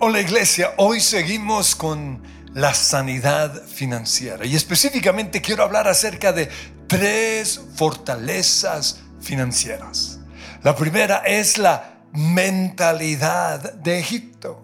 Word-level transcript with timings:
Hola 0.00 0.20
iglesia, 0.20 0.74
hoy 0.76 1.00
seguimos 1.00 1.74
con 1.74 2.22
la 2.54 2.72
sanidad 2.72 3.66
financiera 3.66 4.46
y 4.46 4.54
específicamente 4.54 5.42
quiero 5.42 5.64
hablar 5.64 5.88
acerca 5.88 6.32
de 6.32 6.48
tres 6.86 7.60
fortalezas 7.74 9.00
financieras. 9.20 10.20
La 10.62 10.76
primera 10.76 11.24
es 11.26 11.58
la 11.58 11.98
mentalidad 12.12 13.72
de 13.72 13.98
Egipto. 13.98 14.62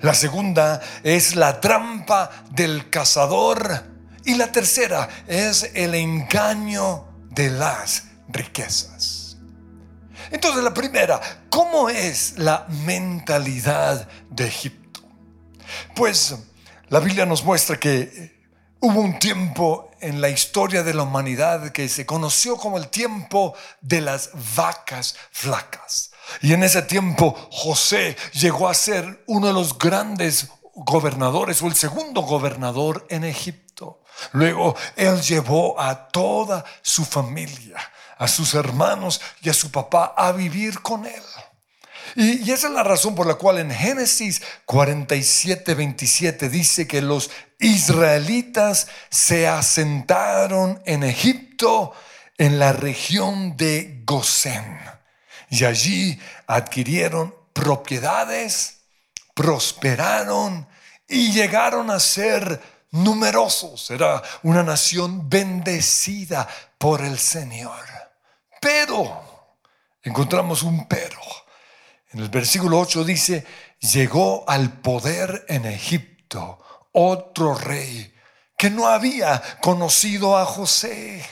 La 0.00 0.14
segunda 0.14 0.80
es 1.02 1.36
la 1.36 1.60
trampa 1.60 2.30
del 2.50 2.88
cazador. 2.88 3.84
Y 4.24 4.36
la 4.36 4.50
tercera 4.50 5.10
es 5.26 5.72
el 5.74 5.94
engaño 5.94 7.04
de 7.28 7.50
las 7.50 8.04
riquezas. 8.30 9.19
Entonces 10.30 10.62
la 10.62 10.72
primera, 10.72 11.20
¿cómo 11.50 11.88
es 11.88 12.38
la 12.38 12.66
mentalidad 12.68 14.08
de 14.30 14.46
Egipto? 14.46 15.00
Pues 15.94 16.34
la 16.88 17.00
Biblia 17.00 17.26
nos 17.26 17.44
muestra 17.44 17.78
que 17.78 18.38
hubo 18.80 19.00
un 19.00 19.18
tiempo 19.18 19.90
en 20.00 20.20
la 20.20 20.28
historia 20.28 20.82
de 20.82 20.94
la 20.94 21.02
humanidad 21.02 21.70
que 21.70 21.88
se 21.88 22.06
conoció 22.06 22.56
como 22.56 22.78
el 22.78 22.88
tiempo 22.88 23.54
de 23.80 24.00
las 24.00 24.30
vacas 24.54 25.16
flacas. 25.32 26.12
Y 26.42 26.52
en 26.52 26.62
ese 26.62 26.82
tiempo 26.82 27.36
José 27.50 28.16
llegó 28.32 28.68
a 28.68 28.74
ser 28.74 29.24
uno 29.26 29.48
de 29.48 29.52
los 29.52 29.76
grandes 29.76 30.48
gobernadores 30.74 31.60
o 31.60 31.66
el 31.66 31.74
segundo 31.74 32.22
gobernador 32.22 33.04
en 33.10 33.24
Egipto. 33.24 34.02
Luego 34.32 34.76
él 34.96 35.20
llevó 35.20 35.78
a 35.80 36.08
toda 36.08 36.64
su 36.82 37.04
familia 37.04 37.78
a 38.20 38.28
sus 38.28 38.54
hermanos 38.54 39.18
y 39.40 39.48
a 39.48 39.54
su 39.54 39.70
papá 39.70 40.14
a 40.14 40.30
vivir 40.32 40.80
con 40.82 41.06
él. 41.06 41.22
Y, 42.14 42.50
esa 42.50 42.66
es 42.68 42.74
la 42.74 42.82
razón 42.82 43.14
por 43.14 43.26
la 43.26 43.36
cual 43.36 43.58
en 43.58 43.70
Génesis 43.70 44.42
47, 44.66 45.74
27 45.74 46.50
dice 46.50 46.86
que 46.86 47.00
los 47.00 47.30
israelitas 47.58 48.88
se 49.08 49.48
asentaron 49.48 50.82
en 50.84 51.02
Egipto, 51.02 51.94
en 52.36 52.58
la 52.58 52.74
región 52.74 53.56
de 53.56 54.02
Gosén. 54.04 54.78
Y 55.48 55.64
allí 55.64 56.20
adquirieron 56.46 57.34
propiedades, 57.54 58.80
prosperaron 59.34 60.68
y 61.08 61.32
llegaron 61.32 61.90
a 61.90 61.98
ser 61.98 62.60
numerosos. 62.90 63.90
Era 63.90 64.22
una 64.42 64.62
nación 64.62 65.30
bendecida 65.30 66.46
por 66.76 67.00
el 67.00 67.18
Señor. 67.18 67.99
Pero, 68.60 69.56
encontramos 70.02 70.62
un 70.62 70.86
pero. 70.86 71.18
En 72.12 72.20
el 72.20 72.28
versículo 72.28 72.78
8 72.78 73.04
dice, 73.04 73.46
llegó 73.80 74.48
al 74.48 74.80
poder 74.80 75.44
en 75.48 75.64
Egipto 75.64 76.58
otro 76.92 77.54
rey 77.54 78.14
que 78.56 78.70
no 78.70 78.86
había 78.86 79.42
conocido 79.62 80.36
a 80.36 80.44
José. 80.44 81.24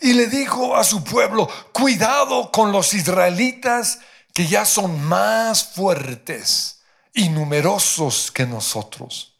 Y 0.00 0.14
le 0.14 0.26
dijo 0.26 0.76
a 0.76 0.82
su 0.82 1.04
pueblo, 1.04 1.48
cuidado 1.72 2.50
con 2.50 2.72
los 2.72 2.94
israelitas 2.94 4.00
que 4.34 4.46
ya 4.46 4.64
son 4.64 5.04
más 5.04 5.62
fuertes 5.64 6.82
y 7.14 7.28
numerosos 7.28 8.32
que 8.32 8.46
nosotros. 8.46 9.36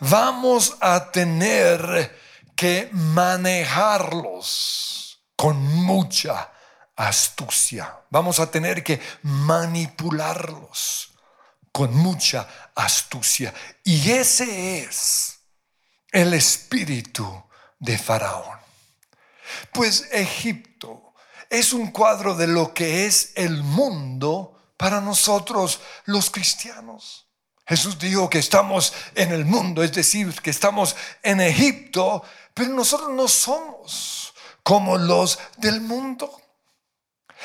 Vamos 0.00 0.76
a 0.80 1.10
tener 1.10 2.16
que 2.54 2.90
manejarlos 2.92 4.95
con 5.36 5.62
mucha 5.84 6.50
astucia. 6.96 7.94
Vamos 8.10 8.40
a 8.40 8.50
tener 8.50 8.82
que 8.82 9.00
manipularlos 9.22 11.12
con 11.70 11.94
mucha 11.94 12.48
astucia. 12.74 13.52
Y 13.84 14.10
ese 14.10 14.80
es 14.80 15.40
el 16.10 16.32
espíritu 16.32 17.44
de 17.78 17.98
Faraón. 17.98 18.58
Pues 19.72 20.08
Egipto 20.10 21.14
es 21.50 21.72
un 21.72 21.90
cuadro 21.92 22.34
de 22.34 22.46
lo 22.46 22.72
que 22.72 23.06
es 23.06 23.32
el 23.36 23.62
mundo 23.62 24.58
para 24.76 25.00
nosotros 25.00 25.80
los 26.06 26.30
cristianos. 26.30 27.26
Jesús 27.66 27.98
dijo 27.98 28.30
que 28.30 28.38
estamos 28.38 28.92
en 29.14 29.32
el 29.32 29.44
mundo, 29.44 29.82
es 29.82 29.92
decir, 29.92 30.32
que 30.40 30.50
estamos 30.50 30.94
en 31.22 31.40
Egipto, 31.40 32.22
pero 32.54 32.70
nosotros 32.70 33.10
no 33.10 33.26
somos 33.26 34.32
como 34.66 34.98
los 34.98 35.38
del 35.58 35.80
mundo. 35.80 36.42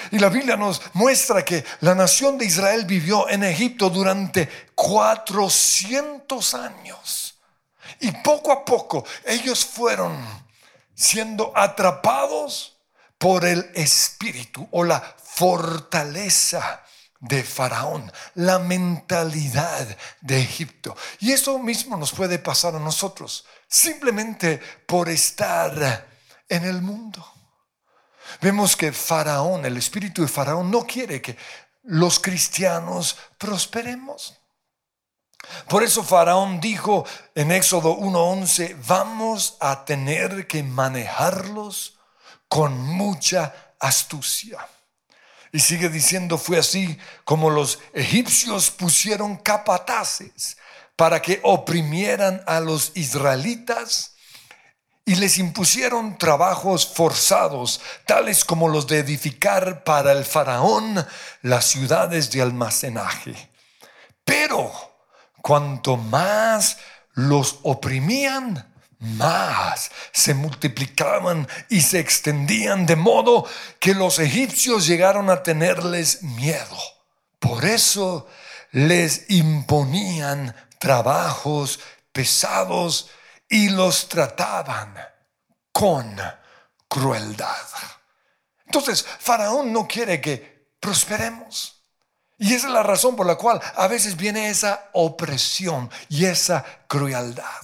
Y 0.09 0.17
la 0.17 0.29
Biblia 0.29 0.57
nos 0.57 0.81
muestra 0.93 1.45
que 1.45 1.63
la 1.81 1.93
nación 1.93 2.35
de 2.35 2.45
Israel 2.45 2.83
vivió 2.85 3.29
en 3.29 3.43
Egipto 3.43 3.91
durante 3.91 4.49
400 4.73 6.53
años. 6.55 7.39
Y 7.99 8.11
poco 8.11 8.51
a 8.51 8.65
poco 8.65 9.05
ellos 9.23 9.63
fueron 9.63 10.17
siendo 10.95 11.53
atrapados 11.55 12.79
por 13.19 13.45
el 13.45 13.69
espíritu 13.75 14.67
o 14.71 14.83
la 14.83 14.99
fortaleza 15.23 16.83
de 17.19 17.43
Faraón, 17.43 18.11
la 18.33 18.57
mentalidad 18.57 19.95
de 20.21 20.41
Egipto. 20.41 20.97
Y 21.19 21.33
eso 21.33 21.59
mismo 21.59 21.97
nos 21.97 22.13
puede 22.13 22.39
pasar 22.39 22.75
a 22.75 22.79
nosotros, 22.79 23.45
simplemente 23.67 24.59
por 24.88 25.07
estar 25.07 26.09
en 26.51 26.66
el 26.66 26.81
mundo. 26.81 27.25
Vemos 28.41 28.75
que 28.75 28.91
Faraón, 28.91 29.66
el 29.66 29.78
espíritu 29.78 30.22
de 30.22 30.28
Faraón, 30.28 30.69
no 30.69 30.85
quiere 30.85 31.22
que 31.22 31.38
los 31.84 32.19
cristianos 32.19 33.17
prosperemos. 33.38 34.38
Por 35.67 35.81
eso 35.81 36.03
Faraón 36.03 36.59
dijo 36.59 37.06
en 37.34 37.51
Éxodo 37.51 37.97
1.11, 37.97 38.78
vamos 38.85 39.57
a 39.59 39.85
tener 39.85 40.45
que 40.45 40.62
manejarlos 40.62 41.97
con 42.47 42.78
mucha 42.78 43.73
astucia. 43.79 44.68
Y 45.53 45.59
sigue 45.59 45.89
diciendo, 45.89 46.38
fue 46.38 46.59
así 46.59 46.97
como 47.23 47.50
los 47.50 47.79
egipcios 47.94 48.72
pusieron 48.72 49.38
capataces 49.38 50.57
para 50.95 51.22
que 51.22 51.39
oprimieran 51.44 52.44
a 52.45 52.59
los 52.59 52.91
israelitas 52.95 54.10
y 55.11 55.16
les 55.16 55.39
impusieron 55.39 56.17
trabajos 56.17 56.88
forzados, 56.88 57.81
tales 58.05 58.45
como 58.45 58.69
los 58.69 58.88
de 58.88 58.99
edificar 58.99 59.83
para 59.83 60.13
el 60.13 60.23
faraón 60.23 61.05
las 61.41 61.66
ciudades 61.66 62.31
de 62.31 62.41
almacenaje. 62.41 63.51
Pero 64.23 64.71
cuanto 65.41 65.97
más 65.97 66.77
los 67.13 67.59
oprimían, 67.63 68.73
más 69.00 69.91
se 70.13 70.33
multiplicaban 70.33 71.45
y 71.67 71.81
se 71.81 72.00
extendían 72.00 72.85
de 72.85 72.95
modo 72.95 73.45
que 73.81 73.94
los 73.94 74.17
egipcios 74.17 74.88
llegaron 74.88 75.29
a 75.29 75.44
tenerles 75.44 76.23
miedo. 76.23 76.77
Por 77.38 77.66
eso 77.66 78.29
les 78.71 79.29
imponían 79.29 80.55
trabajos 80.79 81.81
pesados 82.13 83.09
y 83.51 83.67
los 83.69 84.07
trataban 84.07 84.95
con 85.73 86.16
crueldad. 86.88 87.67
Entonces, 88.66 89.06
Faraón 89.19 89.73
no 89.73 89.85
quiere 89.88 90.22
que 90.22 90.72
prosperemos. 90.79 91.84
Y 92.38 92.53
esa 92.53 92.67
es 92.67 92.73
la 92.73 92.81
razón 92.81 93.16
por 93.16 93.28
la 93.28 93.35
cual 93.35 93.62
a 93.75 93.88
veces 93.88 94.16
viene 94.16 94.50
esa 94.50 94.89
opresión 94.94 95.91
y 96.07 96.25
esa 96.25 96.63
crueldad. 96.88 97.62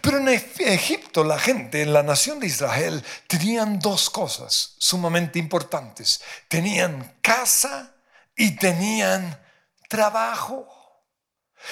Pero 0.00 0.16
en 0.16 0.28
Egipto 0.28 1.22
la 1.22 1.38
gente, 1.38 1.82
en 1.82 1.92
la 1.92 2.02
nación 2.02 2.40
de 2.40 2.46
Israel, 2.46 3.04
tenían 3.28 3.78
dos 3.78 4.08
cosas 4.08 4.74
sumamente 4.78 5.38
importantes. 5.38 6.22
Tenían 6.48 7.18
casa 7.20 7.94
y 8.34 8.56
tenían 8.56 9.38
trabajo. 9.86 10.66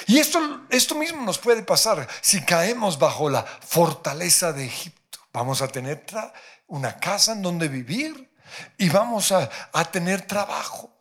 Y 0.07 0.19
esto, 0.19 0.65
esto 0.69 0.95
mismo 0.95 1.21
nos 1.23 1.37
puede 1.37 1.63
pasar 1.63 2.07
si 2.21 2.43
caemos 2.43 2.99
bajo 2.99 3.29
la 3.29 3.43
fortaleza 3.43 4.53
de 4.53 4.65
Egipto. 4.65 5.19
Vamos 5.33 5.61
a 5.61 5.67
tener 5.67 6.05
una 6.67 6.97
casa 6.97 7.33
en 7.33 7.41
donde 7.41 7.67
vivir 7.67 8.31
y 8.77 8.89
vamos 8.89 9.31
a, 9.31 9.49
a 9.73 9.85
tener 9.85 10.21
trabajo. 10.23 10.91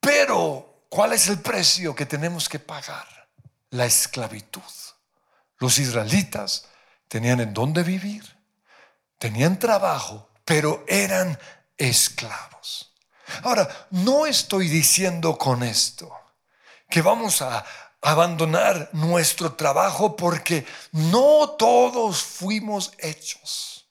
Pero, 0.00 0.84
¿cuál 0.88 1.12
es 1.12 1.28
el 1.28 1.40
precio 1.40 1.94
que 1.94 2.06
tenemos 2.06 2.48
que 2.48 2.58
pagar? 2.58 3.06
La 3.70 3.86
esclavitud. 3.86 4.62
Los 5.58 5.78
israelitas 5.78 6.66
tenían 7.08 7.40
en 7.40 7.54
dónde 7.54 7.82
vivir, 7.82 8.36
tenían 9.18 9.58
trabajo, 9.58 10.28
pero 10.44 10.84
eran 10.86 11.38
esclavos. 11.76 12.92
Ahora, 13.42 13.68
no 13.90 14.26
estoy 14.26 14.68
diciendo 14.68 15.36
con 15.36 15.62
esto 15.62 16.12
que 16.88 17.02
vamos 17.02 17.42
a, 17.42 17.64
abandonar 18.06 18.88
nuestro 18.92 19.54
trabajo 19.54 20.14
porque 20.14 20.64
no 20.92 21.50
todos 21.58 22.22
fuimos 22.22 22.92
hechos 22.98 23.88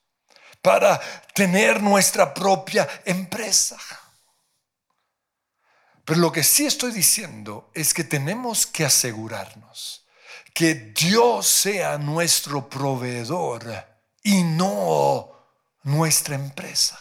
para 0.62 0.98
tener 1.34 1.82
nuestra 1.82 2.32
propia 2.32 2.88
empresa. 3.04 3.76
Pero 6.06 6.18
lo 6.20 6.32
que 6.32 6.42
sí 6.42 6.64
estoy 6.64 6.92
diciendo 6.92 7.70
es 7.74 7.92
que 7.92 8.04
tenemos 8.04 8.66
que 8.66 8.86
asegurarnos 8.86 10.06
que 10.54 10.74
Dios 10.74 11.46
sea 11.46 11.98
nuestro 11.98 12.70
proveedor 12.70 13.86
y 14.22 14.42
no 14.44 15.30
nuestra 15.82 16.36
empresa. 16.36 16.98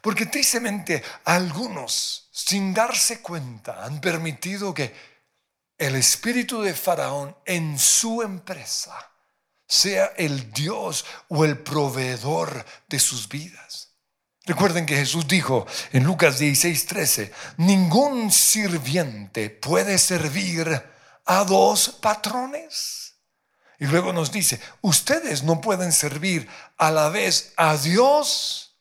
Porque 0.00 0.26
tristemente 0.26 1.02
algunos, 1.24 2.28
sin 2.30 2.72
darse 2.72 3.20
cuenta, 3.20 3.84
han 3.84 4.00
permitido 4.00 4.72
que 4.72 5.11
el 5.82 5.96
espíritu 5.96 6.62
de 6.62 6.74
Faraón 6.74 7.36
en 7.44 7.76
su 7.76 8.22
empresa 8.22 8.94
sea 9.66 10.12
el 10.16 10.52
Dios 10.52 11.04
o 11.28 11.44
el 11.44 11.58
proveedor 11.58 12.64
de 12.88 13.00
sus 13.00 13.28
vidas. 13.28 13.88
Recuerden 14.44 14.86
que 14.86 14.94
Jesús 14.96 15.26
dijo 15.26 15.66
en 15.92 16.04
Lucas 16.04 16.38
16, 16.38 16.86
13, 16.86 17.32
ningún 17.56 18.30
sirviente 18.30 19.50
puede 19.50 19.98
servir 19.98 20.68
a 21.24 21.44
dos 21.44 21.88
patrones. 22.00 23.14
Y 23.80 23.86
luego 23.86 24.12
nos 24.12 24.30
dice, 24.30 24.60
ustedes 24.82 25.42
no 25.42 25.60
pueden 25.60 25.90
servir 25.90 26.48
a 26.78 26.92
la 26.92 27.08
vez 27.08 27.54
a 27.56 27.76
Dios 27.76 28.76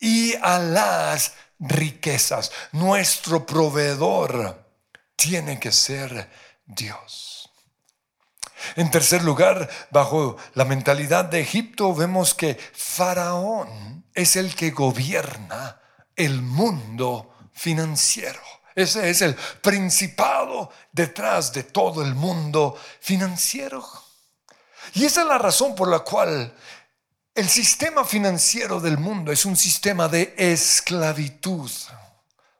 y 0.00 0.34
a 0.42 0.58
las 0.58 1.34
riquezas. 1.60 2.50
Nuestro 2.72 3.46
proveedor 3.46 4.69
tiene 5.20 5.60
que 5.60 5.70
ser 5.70 6.30
Dios. 6.64 7.50
En 8.76 8.90
tercer 8.90 9.22
lugar, 9.22 9.68
bajo 9.90 10.38
la 10.54 10.64
mentalidad 10.64 11.26
de 11.26 11.40
Egipto, 11.40 11.94
vemos 11.94 12.32
que 12.32 12.58
Faraón 12.72 14.06
es 14.14 14.36
el 14.36 14.54
que 14.54 14.70
gobierna 14.70 15.78
el 16.16 16.40
mundo 16.40 17.34
financiero. 17.52 18.40
Ese 18.74 19.10
es 19.10 19.20
el 19.20 19.34
principado 19.60 20.70
detrás 20.90 21.52
de 21.52 21.64
todo 21.64 22.02
el 22.02 22.14
mundo 22.14 22.78
financiero. 23.00 23.86
Y 24.94 25.04
esa 25.04 25.22
es 25.22 25.26
la 25.26 25.38
razón 25.38 25.74
por 25.74 25.88
la 25.88 25.98
cual 25.98 26.54
el 27.34 27.48
sistema 27.48 28.06
financiero 28.06 28.80
del 28.80 28.96
mundo 28.96 29.32
es 29.32 29.44
un 29.44 29.56
sistema 29.56 30.08
de 30.08 30.34
esclavitud, 30.38 31.70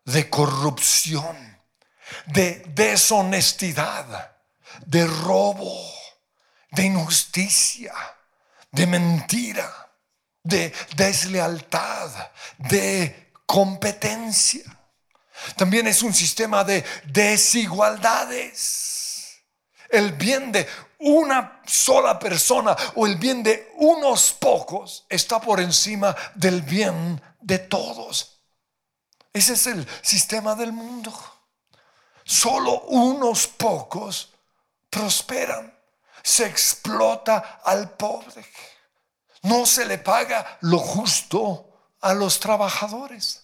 de 0.04 0.28
corrupción, 0.28 1.49
de 2.26 2.62
deshonestidad, 2.74 4.32
de 4.86 5.06
robo, 5.06 5.72
de 6.70 6.84
injusticia, 6.84 7.92
de 8.70 8.86
mentira, 8.86 9.90
de 10.42 10.72
deslealtad, 10.96 12.10
de 12.58 13.32
competencia. 13.46 14.64
También 15.56 15.86
es 15.86 16.02
un 16.02 16.12
sistema 16.14 16.64
de 16.64 16.84
desigualdades. 17.06 19.42
El 19.88 20.12
bien 20.12 20.52
de 20.52 20.68
una 20.98 21.62
sola 21.66 22.18
persona 22.18 22.76
o 22.94 23.06
el 23.06 23.16
bien 23.16 23.42
de 23.42 23.72
unos 23.76 24.32
pocos 24.32 25.06
está 25.08 25.40
por 25.40 25.60
encima 25.60 26.14
del 26.34 26.60
bien 26.62 27.20
de 27.40 27.58
todos. 27.58 28.40
Ese 29.32 29.54
es 29.54 29.66
el 29.66 29.86
sistema 30.02 30.54
del 30.54 30.72
mundo. 30.72 31.12
Solo 32.30 32.82
unos 32.82 33.48
pocos 33.48 34.32
prosperan. 34.88 35.76
Se 36.22 36.46
explota 36.46 37.60
al 37.64 37.90
pobre. 37.96 38.46
No 39.42 39.66
se 39.66 39.84
le 39.84 39.98
paga 39.98 40.58
lo 40.60 40.78
justo 40.78 41.88
a 42.00 42.14
los 42.14 42.38
trabajadores. 42.38 43.42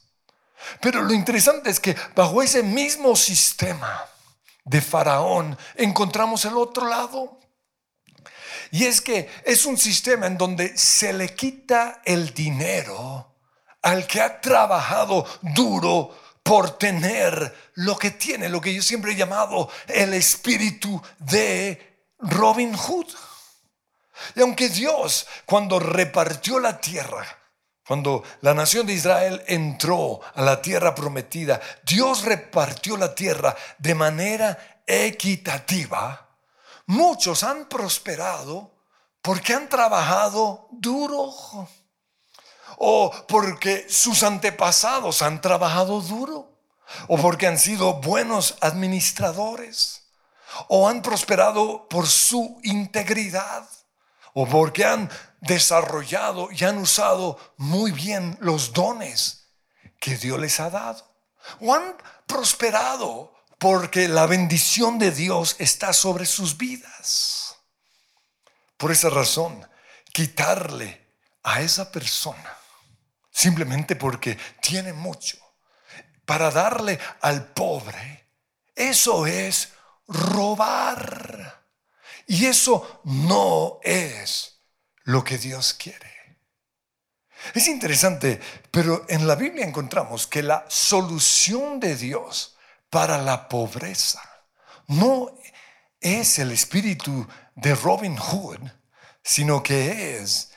Pero 0.80 1.02
lo 1.02 1.12
interesante 1.12 1.68
es 1.68 1.80
que 1.80 1.96
bajo 2.14 2.40
ese 2.40 2.62
mismo 2.62 3.16
sistema 3.16 4.04
de 4.64 4.80
Faraón 4.80 5.58
encontramos 5.74 6.44
el 6.44 6.56
otro 6.56 6.88
lado. 6.88 7.40
Y 8.70 8.84
es 8.84 9.00
que 9.00 9.28
es 9.44 9.66
un 9.66 9.78
sistema 9.78 10.28
en 10.28 10.38
donde 10.38 10.78
se 10.78 11.12
le 11.12 11.34
quita 11.34 12.02
el 12.04 12.32
dinero 12.32 13.34
al 13.82 14.06
que 14.06 14.20
ha 14.20 14.40
trabajado 14.40 15.26
duro 15.42 16.25
por 16.46 16.78
tener 16.78 17.72
lo 17.74 17.98
que 17.98 18.12
tiene, 18.12 18.48
lo 18.48 18.60
que 18.60 18.72
yo 18.72 18.80
siempre 18.80 19.10
he 19.12 19.16
llamado 19.16 19.68
el 19.88 20.14
espíritu 20.14 21.02
de 21.18 22.06
Robin 22.20 22.72
Hood. 22.72 23.08
Y 24.36 24.42
aunque 24.42 24.68
Dios, 24.68 25.26
cuando 25.44 25.80
repartió 25.80 26.60
la 26.60 26.80
tierra, 26.80 27.26
cuando 27.84 28.22
la 28.42 28.54
nación 28.54 28.86
de 28.86 28.92
Israel 28.92 29.42
entró 29.48 30.20
a 30.34 30.42
la 30.42 30.62
tierra 30.62 30.94
prometida, 30.94 31.60
Dios 31.82 32.22
repartió 32.22 32.96
la 32.96 33.12
tierra 33.12 33.56
de 33.78 33.96
manera 33.96 34.82
equitativa. 34.86 36.28
Muchos 36.86 37.42
han 37.42 37.68
prosperado 37.68 38.70
porque 39.20 39.52
han 39.52 39.68
trabajado 39.68 40.68
duro 40.70 41.34
o 42.76 43.10
porque 43.26 43.86
sus 43.88 44.22
antepasados 44.22 45.22
han 45.22 45.40
trabajado 45.40 46.00
duro 46.00 46.56
o 47.08 47.18
porque 47.18 47.46
han 47.46 47.58
sido 47.58 47.94
buenos 47.94 48.56
administradores 48.60 50.04
o 50.68 50.88
han 50.88 51.02
prosperado 51.02 51.88
por 51.88 52.06
su 52.06 52.60
integridad 52.62 53.68
o 54.34 54.46
porque 54.46 54.84
han 54.84 55.10
desarrollado 55.40 56.48
y 56.52 56.64
han 56.64 56.78
usado 56.78 57.38
muy 57.56 57.92
bien 57.92 58.36
los 58.40 58.72
dones 58.72 59.48
que 59.98 60.16
Dios 60.16 60.38
les 60.38 60.60
ha 60.60 60.70
dado. 60.70 61.04
O 61.60 61.74
han 61.74 61.96
prosperado 62.26 63.32
porque 63.58 64.08
la 64.08 64.26
bendición 64.26 64.98
de 64.98 65.10
Dios 65.10 65.56
está 65.58 65.92
sobre 65.92 66.26
sus 66.26 66.56
vidas. 66.56 67.56
Por 68.76 68.92
esa 68.92 69.08
razón, 69.08 69.66
quitarle 70.12 71.06
a 71.42 71.62
esa 71.62 71.90
persona, 71.90 72.56
simplemente 73.36 73.96
porque 73.96 74.38
tiene 74.62 74.94
mucho, 74.94 75.36
para 76.24 76.50
darle 76.50 76.98
al 77.20 77.52
pobre, 77.52 78.30
eso 78.74 79.26
es 79.26 79.74
robar. 80.08 81.64
Y 82.26 82.46
eso 82.46 83.02
no 83.04 83.78
es 83.82 84.62
lo 85.04 85.22
que 85.22 85.36
Dios 85.36 85.74
quiere. 85.74 86.38
Es 87.54 87.68
interesante, 87.68 88.40
pero 88.70 89.04
en 89.06 89.26
la 89.26 89.34
Biblia 89.34 89.66
encontramos 89.66 90.26
que 90.26 90.42
la 90.42 90.64
solución 90.68 91.78
de 91.78 91.94
Dios 91.94 92.56
para 92.88 93.18
la 93.18 93.50
pobreza 93.50 94.22
no 94.86 95.38
es 96.00 96.38
el 96.38 96.52
espíritu 96.52 97.28
de 97.54 97.74
Robin 97.74 98.16
Hood, 98.16 98.60
sino 99.22 99.62
que 99.62 100.16
es 100.16 100.52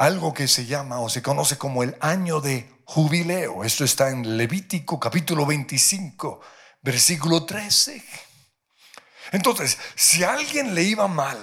algo 0.00 0.32
que 0.32 0.48
se 0.48 0.64
llama 0.64 0.98
o 1.00 1.10
se 1.10 1.20
conoce 1.20 1.58
como 1.58 1.82
el 1.82 1.94
año 2.00 2.40
de 2.40 2.72
jubileo. 2.86 3.64
Esto 3.64 3.84
está 3.84 4.08
en 4.08 4.38
Levítico 4.38 4.98
capítulo 4.98 5.44
25, 5.44 6.40
versículo 6.80 7.44
13. 7.44 8.02
Entonces, 9.32 9.76
si 9.94 10.24
a 10.24 10.32
alguien 10.32 10.74
le 10.74 10.84
iba 10.84 11.06
mal 11.06 11.38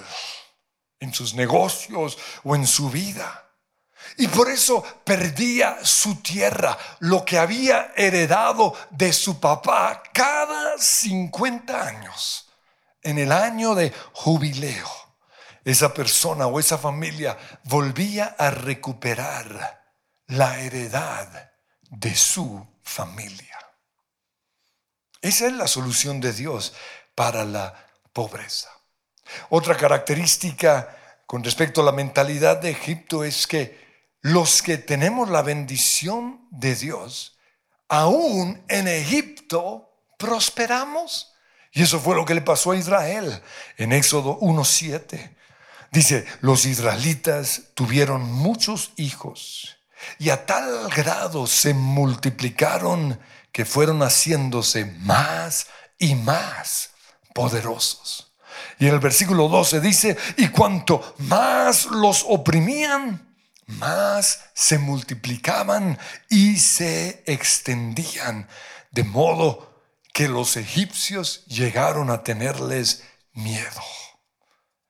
en 0.99 1.13
sus 1.13 1.35
negocios 1.35 2.17
o 2.43 2.55
en 2.55 2.65
su 2.65 2.89
vida, 2.89 3.47
y 4.17 4.27
por 4.27 4.49
eso 4.49 4.83
perdía 5.03 5.77
su 5.83 6.15
tierra, 6.15 6.75
lo 7.01 7.23
que 7.23 7.37
había 7.37 7.93
heredado 7.95 8.73
de 8.89 9.13
su 9.13 9.39
papá 9.39 10.01
cada 10.11 10.79
50 10.79 11.87
años, 11.87 12.49
en 13.03 13.19
el 13.19 13.31
año 13.31 13.75
de 13.75 13.93
jubileo, 14.13 15.06
esa 15.71 15.93
persona 15.93 16.47
o 16.47 16.59
esa 16.59 16.77
familia 16.77 17.37
volvía 17.65 18.35
a 18.39 18.49
recuperar 18.49 19.83
la 20.27 20.59
heredad 20.59 21.51
de 21.89 22.15
su 22.15 22.65
familia. 22.83 23.57
Esa 25.21 25.47
es 25.47 25.53
la 25.53 25.67
solución 25.67 26.21
de 26.21 26.31
Dios 26.31 26.73
para 27.15 27.43
la 27.43 27.73
pobreza. 28.13 28.69
Otra 29.49 29.75
característica 29.75 30.95
con 31.25 31.43
respecto 31.43 31.81
a 31.81 31.85
la 31.85 31.91
mentalidad 31.91 32.57
de 32.57 32.69
Egipto 32.69 33.25
es 33.25 33.45
que 33.45 33.85
los 34.21 34.61
que 34.61 34.77
tenemos 34.77 35.29
la 35.29 35.41
bendición 35.41 36.47
de 36.49 36.75
Dios, 36.75 37.37
aún 37.89 38.63
en 38.69 38.87
Egipto 38.87 39.91
prosperamos. 40.17 41.33
Y 41.73 41.83
eso 41.83 41.99
fue 41.99 42.15
lo 42.15 42.23
que 42.23 42.35
le 42.35 42.41
pasó 42.41 42.71
a 42.71 42.77
Israel 42.77 43.41
en 43.75 43.91
Éxodo 43.91 44.39
1.7. 44.39 45.35
Dice, 45.91 46.25
los 46.41 46.65
israelitas 46.65 47.63
tuvieron 47.73 48.21
muchos 48.31 48.91
hijos 48.97 49.77
y 50.19 50.29
a 50.29 50.45
tal 50.45 50.89
grado 50.89 51.47
se 51.47 51.73
multiplicaron 51.73 53.19
que 53.51 53.65
fueron 53.65 54.01
haciéndose 54.01 54.85
más 54.85 55.67
y 55.97 56.15
más 56.15 56.91
poderosos. 57.33 58.33
Y 58.79 58.87
en 58.87 58.93
el 58.93 58.99
versículo 58.99 59.47
12 59.47 59.81
dice, 59.81 60.17
y 60.37 60.49
cuanto 60.49 61.15
más 61.19 61.85
los 61.85 62.23
oprimían, 62.27 63.35
más 63.65 64.45
se 64.53 64.77
multiplicaban 64.77 65.97
y 66.29 66.57
se 66.57 67.23
extendían, 67.25 68.47
de 68.91 69.03
modo 69.03 69.83
que 70.13 70.27
los 70.27 70.57
egipcios 70.57 71.45
llegaron 71.45 72.09
a 72.09 72.23
tenerles 72.23 73.03
miedo. 73.33 73.81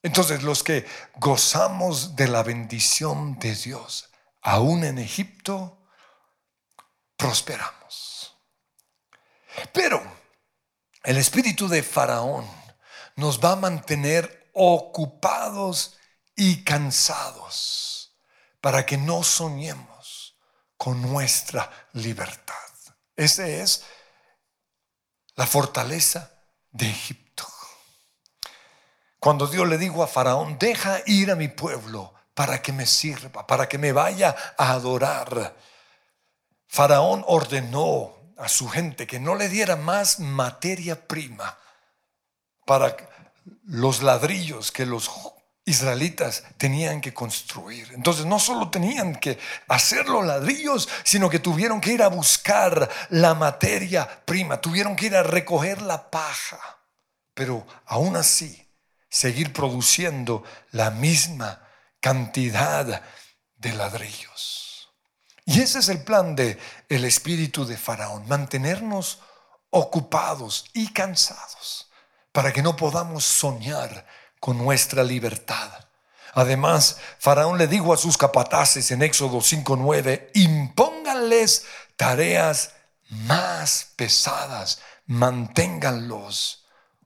Entonces 0.07 0.41
los 0.41 0.63
que 0.63 0.87
gozamos 1.15 2.15
de 2.15 2.29
la 2.29 2.41
bendición 2.41 3.37
de 3.39 3.53
Dios, 3.53 4.09
aún 4.41 4.85
en 4.85 4.99
Egipto, 4.99 5.85
prosperamos. 7.17 8.33
Pero 9.73 10.01
el 11.03 11.17
espíritu 11.17 11.67
de 11.67 11.83
Faraón 11.83 12.49
nos 13.17 13.43
va 13.43 13.51
a 13.51 13.55
mantener 13.57 14.49
ocupados 14.53 15.97
y 16.37 16.63
cansados 16.63 18.17
para 18.61 18.85
que 18.85 18.97
no 18.97 19.23
soñemos 19.23 20.37
con 20.77 21.01
nuestra 21.01 21.69
libertad. 21.91 22.55
Esa 23.17 23.45
es 23.45 23.83
la 25.35 25.45
fortaleza 25.45 26.31
de 26.71 26.91
Egipto. 26.91 27.26
Cuando 29.19 29.47
Dios 29.47 29.67
le 29.67 29.77
dijo 29.77 30.03
a 30.03 30.07
Faraón, 30.07 30.57
deja 30.59 31.01
ir 31.05 31.31
a 31.31 31.35
mi 31.35 31.47
pueblo 31.47 32.13
para 32.33 32.61
que 32.61 32.71
me 32.71 32.85
sirva, 32.85 33.47
para 33.47 33.67
que 33.67 33.77
me 33.77 33.91
vaya 33.91 34.35
a 34.57 34.73
adorar. 34.73 35.55
Faraón 36.67 37.23
ordenó 37.27 38.13
a 38.37 38.47
su 38.47 38.69
gente 38.69 39.07
que 39.07 39.19
no 39.19 39.35
le 39.35 39.49
diera 39.49 39.75
más 39.75 40.19
materia 40.19 41.07
prima 41.07 41.57
para 42.65 42.95
los 43.65 44.03
ladrillos 44.03 44.71
que 44.71 44.85
los 44.85 45.09
israelitas 45.65 46.43
tenían 46.57 47.01
que 47.01 47.13
construir. 47.13 47.91
Entonces 47.93 48.25
no 48.25 48.39
solo 48.39 48.69
tenían 48.69 49.15
que 49.15 49.39
hacer 49.67 50.07
los 50.07 50.23
ladrillos, 50.23 50.87
sino 51.03 51.29
que 51.29 51.39
tuvieron 51.39 51.81
que 51.81 51.93
ir 51.93 52.03
a 52.03 52.07
buscar 52.07 52.87
la 53.09 53.33
materia 53.33 54.07
prima, 54.25 54.61
tuvieron 54.61 54.95
que 54.95 55.07
ir 55.07 55.15
a 55.15 55.23
recoger 55.23 55.81
la 55.81 56.11
paja, 56.11 56.59
pero 57.33 57.65
aún 57.85 58.15
así 58.15 58.66
seguir 59.09 59.53
produciendo 59.53 60.43
la 60.71 60.91
misma 60.91 61.61
cantidad 61.99 63.01
de 63.55 63.73
ladrillos. 63.73 64.89
Y 65.45 65.61
ese 65.61 65.79
es 65.79 65.89
el 65.89 66.03
plan 66.03 66.35
de 66.35 66.59
el 66.89 67.05
espíritu 67.05 67.65
de 67.65 67.77
Faraón, 67.77 68.27
mantenernos 68.27 69.19
ocupados 69.69 70.65
y 70.73 70.91
cansados 70.91 71.89
para 72.31 72.51
que 72.51 72.61
no 72.61 72.75
podamos 72.75 73.23
soñar 73.23 74.05
con 74.39 74.57
nuestra 74.57 75.03
libertad. 75.03 75.71
Además, 76.33 76.97
Faraón 77.19 77.57
le 77.57 77.67
dijo 77.67 77.93
a 77.93 77.97
sus 77.97 78.17
capataces 78.17 78.91
en 78.91 79.01
Éxodo 79.01 79.41
5:9, 79.41 80.31
impónganles 80.35 81.65
tareas 81.95 82.73
más 83.09 83.93
pesadas, 83.95 84.79
manténganlos 85.05 86.65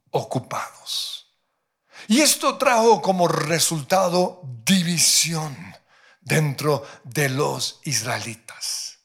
ocupados. 0.10 1.21
Y 2.08 2.22
esto 2.22 2.58
trajo 2.58 3.02
como 3.02 3.28
resultado 3.28 4.42
división 4.66 5.56
dentro 6.22 6.86
de 7.04 7.30
los 7.30 7.80
israelitas. 7.84 9.00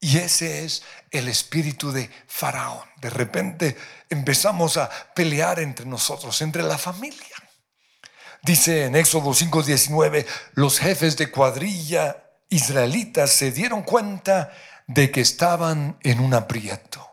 Y 0.00 0.18
ese 0.18 0.64
es 0.64 0.82
el 1.10 1.28
espíritu 1.28 1.92
de 1.92 2.10
Faraón. 2.26 2.88
De 3.00 3.08
repente 3.08 3.76
empezamos 4.10 4.76
a 4.76 4.90
pelear 5.14 5.60
entre 5.60 5.86
nosotros, 5.86 6.42
entre 6.42 6.62
la 6.64 6.76
familia. 6.76 7.36
Dice 8.42 8.86
en 8.86 8.96
Éxodo 8.96 9.32
5:19, 9.32 10.26
los 10.54 10.80
jefes 10.80 11.16
de 11.16 11.30
cuadrilla 11.30 12.24
israelitas 12.48 13.30
se 13.30 13.52
dieron 13.52 13.82
cuenta 13.82 14.52
de 14.88 15.12
que 15.12 15.20
estaban 15.20 15.96
en 16.02 16.18
un 16.18 16.34
aprieto. 16.34 17.11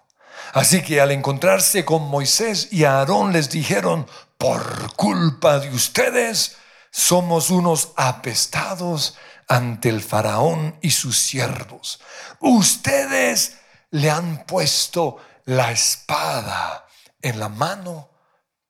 Así 0.54 0.82
que 0.82 1.02
al 1.02 1.12
encontrarse 1.12 1.86
con 1.86 2.08
Moisés 2.08 2.70
y 2.72 2.84
Aarón 2.84 3.34
les 3.34 3.50
dijeron, 3.50 4.08
por 4.38 4.96
culpa 4.96 5.60
de 5.60 5.70
ustedes 5.70 6.58
somos 6.92 7.50
unos 7.50 7.92
apestados 7.98 9.18
ante 9.48 9.90
el 9.90 10.02
faraón 10.02 10.78
y 10.82 10.92
sus 10.92 11.18
siervos. 11.18 12.00
Ustedes 12.40 13.58
le 13.92 14.10
han 14.10 14.46
puesto 14.46 15.18
la 15.46 15.72
espada 15.72 16.88
en 17.22 17.40
la 17.40 17.50
mano 17.50 18.10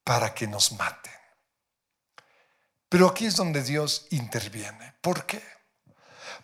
para 0.04 0.34
que 0.34 0.48
nos 0.48 0.72
maten. 0.72 1.14
Pero 2.90 3.08
aquí 3.08 3.28
es 3.28 3.36
donde 3.36 3.62
Dios 3.62 4.08
interviene. 4.10 4.96
¿Por 5.02 5.26
qué? 5.26 5.44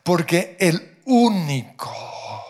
Porque 0.04 0.56
el 0.60 1.02
único 1.06 2.45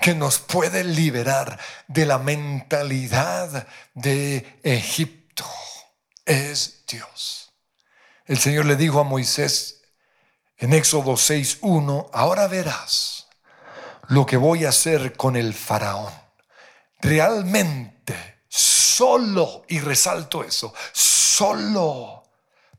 que 0.00 0.14
nos 0.14 0.38
puede 0.38 0.84
liberar 0.84 1.58
de 1.86 2.06
la 2.06 2.18
mentalidad 2.18 3.66
de 3.94 4.60
Egipto 4.62 5.44
es 6.24 6.84
Dios. 6.86 7.52
El 8.26 8.38
Señor 8.38 8.66
le 8.66 8.76
dijo 8.76 9.00
a 9.00 9.04
Moisés 9.04 9.82
en 10.58 10.72
Éxodo 10.72 11.12
6.1, 11.12 12.10
ahora 12.12 12.46
verás 12.48 13.28
lo 14.08 14.26
que 14.26 14.36
voy 14.36 14.64
a 14.64 14.70
hacer 14.70 15.16
con 15.16 15.36
el 15.36 15.54
faraón. 15.54 16.12
Realmente, 17.00 18.42
solo, 18.48 19.64
y 19.68 19.80
resalto 19.80 20.42
eso, 20.42 20.74
solo 20.92 22.24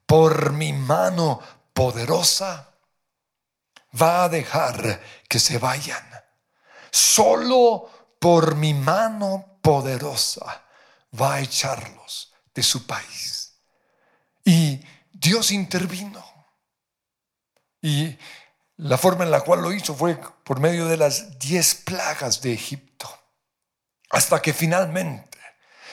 por 0.06 0.52
mi 0.52 0.74
mano 0.74 1.40
poderosa, 1.74 2.70
va 4.00 4.26
a 4.26 4.30
dejar 4.30 5.02
que 5.28 5.40
se 5.40 5.58
vayan. 5.58 6.04
Solo 6.92 7.90
por 8.20 8.56
mi 8.56 8.74
mano 8.74 9.60
poderosa 9.62 10.64
va 11.20 11.36
a 11.36 11.42
echarlos 11.42 12.34
de 12.54 12.64
su 12.64 12.86
país. 12.86 13.54
Y 14.44 14.82
Dios 15.12 15.52
intervino. 15.52 16.24
Y 17.82 18.18
la 18.78 18.98
forma 18.98 19.24
en 19.24 19.32
la 19.32 19.42
cual 19.42 19.62
lo 19.62 19.74
hizo 19.74 19.96
fue 19.96 20.20
por 20.44 20.60
medio 20.60 20.88
de 20.88 20.98
las 20.98 21.38
diez 21.40 21.76
plagas 21.76 22.42
de 22.42 22.54
Egipto. 22.54 23.10
Hasta 24.10 24.42
que 24.42 24.54
finalmente 24.54 25.38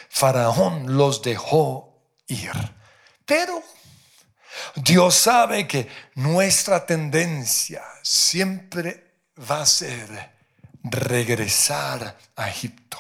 Faraón 0.09 0.97
los 0.97 1.23
dejó 1.23 2.03
ir. 2.29 2.53
Pero 3.25 3.63
Dios 4.77 5.15
sabe 5.15 5.67
que 5.67 5.89
nuestra 6.15 6.87
tendencia 6.87 7.83
siempre 8.03 9.21
va 9.51 9.63
a 9.63 9.67
ser 9.67 10.36
regresar 10.91 12.17
a 12.37 12.49
Egipto. 12.49 12.99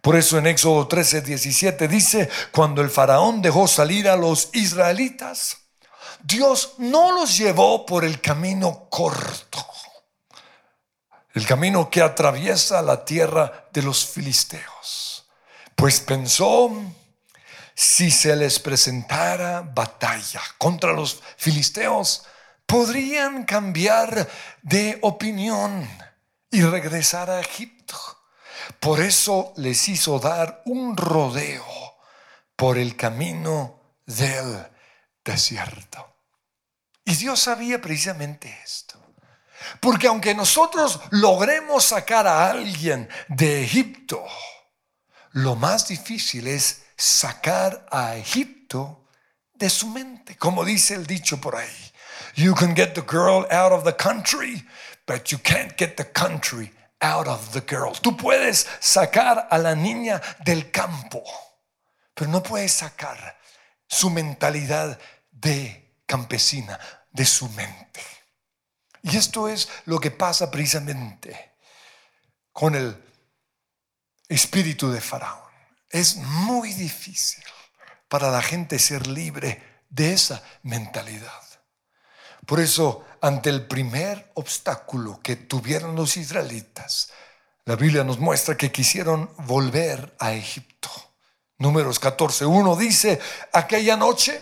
Por 0.00 0.16
eso 0.16 0.38
en 0.38 0.46
Éxodo 0.46 0.86
13, 0.86 1.22
17 1.22 1.88
dice, 1.88 2.28
cuando 2.52 2.82
el 2.82 2.90
faraón 2.90 3.42
dejó 3.42 3.66
salir 3.66 4.08
a 4.08 4.16
los 4.16 4.50
israelitas, 4.52 5.58
Dios 6.22 6.74
no 6.78 7.12
los 7.12 7.36
llevó 7.36 7.84
por 7.84 8.04
el 8.04 8.20
camino 8.20 8.88
corto, 8.88 9.66
el 11.34 11.46
camino 11.46 11.90
que 11.90 12.02
atraviesa 12.02 12.82
la 12.82 13.04
tierra 13.04 13.68
de 13.72 13.82
los 13.82 14.06
filisteos, 14.06 15.26
pues 15.74 16.00
pensó 16.00 16.70
si 17.74 18.10
se 18.10 18.34
les 18.34 18.58
presentara 18.58 19.60
batalla 19.60 20.40
contra 20.58 20.92
los 20.92 21.22
filisteos, 21.36 22.24
podrían 22.66 23.44
cambiar 23.44 24.28
de 24.62 24.98
opinión 25.02 25.88
y 26.50 26.62
regresar 26.62 27.30
a 27.30 27.40
Egipto. 27.40 27.96
Por 28.80 29.00
eso 29.00 29.52
les 29.56 29.88
hizo 29.88 30.18
dar 30.18 30.62
un 30.66 30.96
rodeo 30.96 31.64
por 32.56 32.78
el 32.78 32.96
camino 32.96 33.80
del 34.06 34.66
desierto. 35.24 36.16
Y 37.04 37.14
Dios 37.14 37.40
sabía 37.40 37.80
precisamente 37.80 38.54
esto. 38.64 38.98
Porque 39.80 40.06
aunque 40.06 40.34
nosotros 40.34 41.00
logremos 41.10 41.84
sacar 41.84 42.26
a 42.26 42.50
alguien 42.50 43.08
de 43.28 43.64
Egipto, 43.64 44.24
lo 45.32 45.56
más 45.56 45.88
difícil 45.88 46.46
es 46.46 46.84
sacar 46.96 47.86
a 47.90 48.16
Egipto 48.16 49.06
de 49.54 49.70
su 49.70 49.88
mente. 49.88 50.36
Como 50.36 50.64
dice 50.64 50.94
el 50.94 51.06
dicho 51.06 51.40
por 51.40 51.56
ahí. 51.56 51.92
You 52.34 52.54
can 52.54 52.74
get 52.74 52.94
the 52.94 53.02
girl 53.02 53.46
out 53.50 53.72
of 53.72 53.84
the 53.84 53.96
country, 53.96 54.66
but 55.08 55.32
you 55.32 55.38
can't 55.38 55.74
get 55.78 55.96
the 55.96 56.04
country 56.04 56.70
out 57.00 57.26
of 57.26 57.52
the 57.52 57.62
girl. 57.62 57.94
Tú 57.94 58.14
puedes 58.14 58.66
sacar 58.78 59.48
a 59.50 59.56
la 59.58 59.74
niña 59.74 60.20
del 60.44 60.70
campo, 60.70 61.24
pero 62.14 62.30
no 62.30 62.42
puedes 62.42 62.72
sacar 62.72 63.38
su 63.88 64.10
mentalidad 64.10 64.98
de 65.30 66.02
campesina 66.06 66.78
de 67.10 67.24
su 67.24 67.48
mente. 67.48 68.02
Y 69.02 69.16
esto 69.16 69.48
es 69.48 69.68
lo 69.86 69.98
que 69.98 70.10
pasa 70.10 70.50
precisamente 70.50 71.54
con 72.52 72.74
el 72.74 73.02
espíritu 74.28 74.90
de 74.90 75.00
Faraón. 75.00 75.48
Es 75.88 76.16
muy 76.16 76.74
difícil 76.74 77.44
para 78.08 78.30
la 78.30 78.42
gente 78.42 78.78
ser 78.78 79.06
libre 79.06 79.80
de 79.88 80.12
esa 80.12 80.42
mentalidad. 80.62 81.47
Por 82.48 82.60
eso, 82.60 83.04
ante 83.20 83.50
el 83.50 83.66
primer 83.66 84.32
obstáculo 84.32 85.20
que 85.22 85.36
tuvieron 85.36 85.94
los 85.94 86.16
israelitas, 86.16 87.10
La 87.66 87.76
Biblia 87.76 88.04
nos 88.04 88.18
muestra 88.18 88.56
que 88.56 88.72
quisieron 88.72 89.30
volver 89.40 90.16
a 90.18 90.32
Egipto. 90.32 90.88
Números 91.58 92.00
14.1 92.00 92.78
dice, 92.78 93.20
aquella 93.52 93.98
noche 93.98 94.40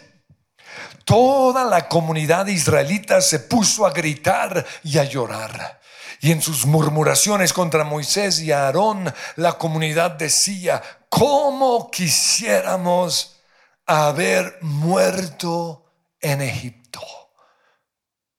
toda 1.05 1.65
la 1.65 1.89
comunidad 1.89 2.47
israelita 2.47 3.21
se 3.21 3.41
puso 3.41 3.85
a 3.85 3.91
gritar 3.91 4.65
y 4.85 4.99
a 4.99 5.05
llorar. 5.05 5.81
Y 6.21 6.31
en 6.31 6.41
sus 6.41 6.65
murmuraciones 6.65 7.53
contra 7.53 7.83
Moisés 7.83 8.39
y 8.39 8.53
Aarón, 8.53 9.13
la 9.35 9.55
comunidad 9.55 10.13
decía, 10.13 10.81
¿cómo 11.09 11.91
quisiéramos 11.91 13.41
haber 13.85 14.59
muerto 14.61 15.91
en 16.21 16.43
Egipto? 16.43 16.86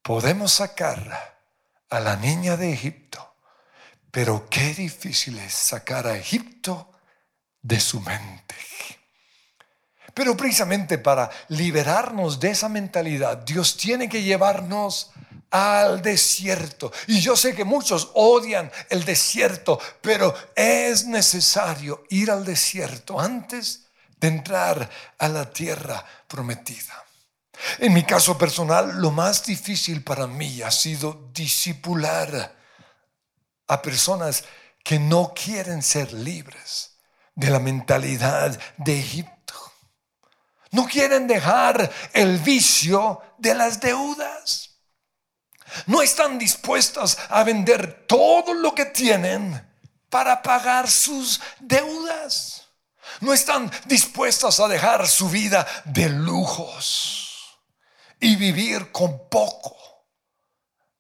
Podemos 0.08 0.54
sacar 0.54 1.38
a 1.90 2.00
la 2.00 2.16
niña 2.16 2.58
de 2.58 2.72
Egipto 2.72 3.28
pero 4.18 4.48
qué 4.50 4.74
difícil 4.74 5.38
es 5.38 5.54
sacar 5.54 6.08
a 6.08 6.18
Egipto 6.18 6.90
de 7.62 7.80
su 7.80 8.00
mente. 8.00 8.56
Pero 10.12 10.36
precisamente 10.36 10.98
para 10.98 11.30
liberarnos 11.50 12.40
de 12.40 12.50
esa 12.50 12.68
mentalidad, 12.68 13.38
Dios 13.38 13.78
tiene 13.78 14.10
que 14.10 14.24
llevarnos 14.24 15.12
al 15.52 16.02
desierto. 16.02 16.92
Y 17.06 17.20
yo 17.20 17.38
sé 17.38 17.54
que 17.54 17.64
muchos 17.64 18.10
odian 18.16 18.72
el 18.90 19.06
desierto, 19.06 19.80
pero 20.02 20.34
es 20.56 21.06
necesario 21.06 22.06
ir 22.10 22.32
al 22.32 22.44
desierto 22.44 23.20
antes 23.20 23.86
de 24.20 24.30
entrar 24.30 24.90
a 25.20 25.28
la 25.28 25.48
tierra 25.54 26.04
prometida. 26.28 27.07
En 27.80 27.94
mi 27.94 28.04
caso 28.04 28.38
personal, 28.38 29.02
lo 29.02 29.12
más 29.12 29.44
difícil 29.44 30.04
para 30.04 30.28
mí 30.28 30.62
ha 30.62 30.72
sido 30.72 31.30
disipular 31.34 32.56
a 33.68 33.82
personas 33.82 34.44
que 34.84 35.00
no 35.00 35.34
quieren 35.34 35.82
ser 35.82 36.14
libres 36.14 36.98
de 37.36 37.50
la 37.50 37.60
mentalidad 37.60 38.58
de 38.78 39.00
Egipto. 39.00 39.54
No 40.72 40.86
quieren 40.86 41.28
dejar 41.28 41.92
el 42.14 42.38
vicio 42.40 43.22
de 43.38 43.56
las 43.56 43.80
deudas. 43.80 44.78
No 45.86 46.02
están 46.02 46.38
dispuestas 46.38 47.18
a 47.30 47.44
vender 47.44 48.06
todo 48.08 48.54
lo 48.54 48.74
que 48.74 48.86
tienen 48.86 49.66
para 50.10 50.42
pagar 50.42 50.90
sus 50.90 51.42
deudas. 51.60 52.68
No 53.20 53.34
están 53.34 53.70
dispuestas 53.86 54.60
a 54.60 54.68
dejar 54.68 55.08
su 55.08 55.30
vida 55.30 55.66
de 55.86 56.10
lujos 56.10 57.27
y 58.20 58.36
vivir 58.36 58.92
con 58.92 59.30
poco 59.30 59.76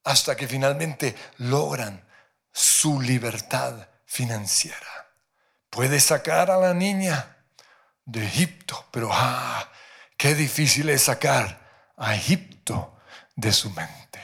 hasta 0.04 0.36
que 0.36 0.48
finalmente 0.48 1.16
logran 1.38 2.08
su 2.52 3.02
libertad 3.02 3.88
financiera. 4.06 5.12
Puede 5.70 6.00
sacar 6.00 6.50
a 6.50 6.58
la 6.58 6.74
niña 6.74 7.38
de 8.06 8.26
Egipto, 8.26 8.88
pero 8.92 9.10
ah, 9.12 9.70
qué 10.18 10.34
difícil 10.34 10.90
es 10.90 11.04
sacar 11.04 11.94
a 11.98 12.16
Egipto 12.16 13.00
de 13.36 13.52
su 13.52 13.70
mente. 13.72 14.22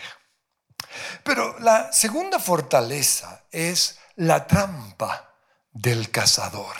Pero 1.24 1.60
la 1.60 1.92
segunda 1.92 2.40
fortaleza 2.40 3.44
es 3.52 4.00
la 4.16 4.48
trampa 4.48 5.36
del 5.72 6.12
cazador. 6.12 6.76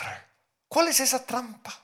¿Cuál 0.68 0.88
es 0.88 1.00
esa 1.00 1.24
trampa? 1.24 1.83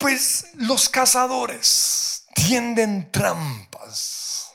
Pues 0.00 0.46
los 0.54 0.88
cazadores 0.88 2.24
tienden 2.34 3.12
trampas 3.12 4.50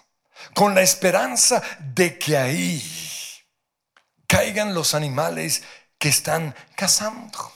con 0.55 0.73
la 0.73 0.81
esperanza 0.81 1.61
de 1.79 2.17
que 2.17 2.35
ahí 2.35 2.83
caigan 4.25 4.73
los 4.73 4.95
animales 4.95 5.61
que 5.99 6.09
están 6.09 6.55
cazando. 6.75 7.53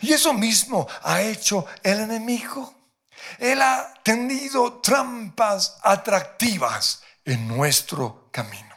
Y 0.00 0.14
eso 0.14 0.32
mismo 0.32 0.88
ha 1.02 1.20
hecho 1.20 1.66
el 1.82 2.00
enemigo. 2.00 2.74
Él 3.38 3.60
ha 3.60 3.92
tendido 4.02 4.80
trampas 4.80 5.76
atractivas 5.82 7.02
en 7.26 7.46
nuestro 7.46 8.30
camino. 8.32 8.74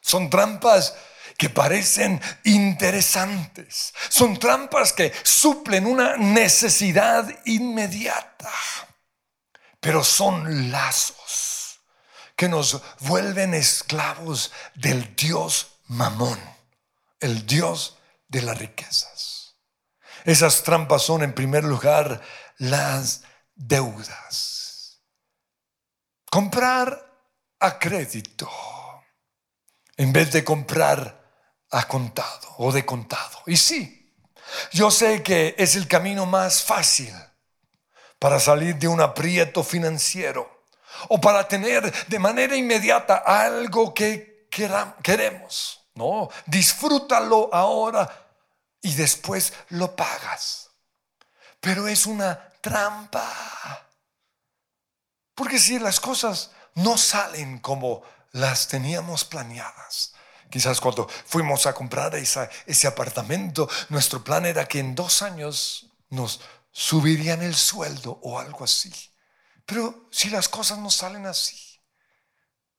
Son 0.00 0.28
trampas 0.28 0.92
que 1.36 1.50
parecen 1.50 2.20
interesantes. 2.44 3.92
Son 4.08 4.38
trampas 4.38 4.92
que 4.92 5.12
suplen 5.22 5.86
una 5.86 6.16
necesidad 6.16 7.28
inmediata. 7.44 8.50
Pero 9.80 10.02
son 10.02 10.70
lazos 10.70 11.80
que 12.36 12.48
nos 12.48 12.80
vuelven 13.00 13.54
esclavos 13.54 14.52
del 14.74 15.14
Dios 15.14 15.78
mamón, 15.86 16.40
el 17.20 17.46
Dios 17.46 17.98
de 18.28 18.42
las 18.42 18.58
riquezas. 18.58 19.56
Esas 20.24 20.62
trampas 20.62 21.02
son 21.02 21.22
en 21.22 21.34
primer 21.34 21.64
lugar 21.64 22.22
las 22.56 23.22
deudas. 23.54 25.02
Comprar 26.30 27.12
a 27.60 27.78
crédito 27.78 28.50
en 29.96 30.12
vez 30.12 30.32
de 30.32 30.42
comprar 30.42 31.23
contado 31.82 32.54
o 32.58 32.70
de 32.70 32.86
contado. 32.86 33.42
Y 33.46 33.56
sí, 33.56 34.12
yo 34.72 34.90
sé 34.90 35.22
que 35.22 35.54
es 35.58 35.74
el 35.74 35.88
camino 35.88 36.26
más 36.26 36.62
fácil 36.62 37.12
para 38.18 38.38
salir 38.38 38.76
de 38.76 38.88
un 38.88 39.00
aprieto 39.00 39.64
financiero 39.64 40.64
o 41.08 41.20
para 41.20 41.46
tener 41.46 41.92
de 42.06 42.18
manera 42.18 42.56
inmediata 42.56 43.16
algo 43.16 43.92
que 43.92 44.48
queremos. 45.02 45.80
No, 45.94 46.30
disfrútalo 46.46 47.50
ahora 47.52 48.08
y 48.80 48.94
después 48.94 49.52
lo 49.70 49.94
pagas. 49.94 50.70
Pero 51.60 51.88
es 51.88 52.06
una 52.06 52.52
trampa. 52.60 53.86
Porque 55.34 55.58
si 55.58 55.78
las 55.78 56.00
cosas 56.00 56.50
no 56.74 56.96
salen 56.96 57.58
como 57.58 58.02
las 58.32 58.68
teníamos 58.68 59.24
planeadas, 59.24 60.13
quizás 60.54 60.80
cuando 60.80 61.08
fuimos 61.08 61.66
a 61.66 61.74
comprar 61.74 62.14
ese 62.14 62.86
apartamento, 62.86 63.68
nuestro 63.88 64.22
plan 64.22 64.46
era 64.46 64.66
que 64.66 64.78
en 64.78 64.94
dos 64.94 65.20
años 65.20 65.90
nos 66.10 66.42
subirían 66.70 67.42
el 67.42 67.56
sueldo 67.56 68.20
o 68.22 68.38
algo 68.38 68.62
así. 68.62 68.92
Pero 69.66 70.06
si 70.12 70.30
las 70.30 70.48
cosas 70.48 70.78
no 70.78 70.92
salen 70.92 71.26
así, 71.26 71.58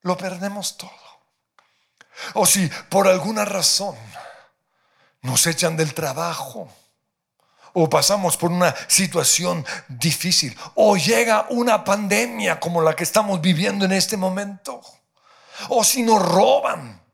lo 0.00 0.16
perdemos 0.16 0.78
todo. 0.78 0.90
O 2.32 2.46
si 2.46 2.66
por 2.88 3.08
alguna 3.08 3.44
razón 3.44 3.94
nos 5.20 5.46
echan 5.46 5.76
del 5.76 5.92
trabajo, 5.92 6.72
o 7.74 7.90
pasamos 7.90 8.38
por 8.38 8.50
una 8.50 8.74
situación 8.88 9.66
difícil, 9.86 10.56
o 10.76 10.96
llega 10.96 11.44
una 11.50 11.84
pandemia 11.84 12.58
como 12.58 12.80
la 12.80 12.96
que 12.96 13.04
estamos 13.04 13.38
viviendo 13.42 13.84
en 13.84 13.92
este 13.92 14.16
momento, 14.16 14.80
o 15.68 15.84
si 15.84 16.02
nos 16.02 16.22
roban, 16.22 17.05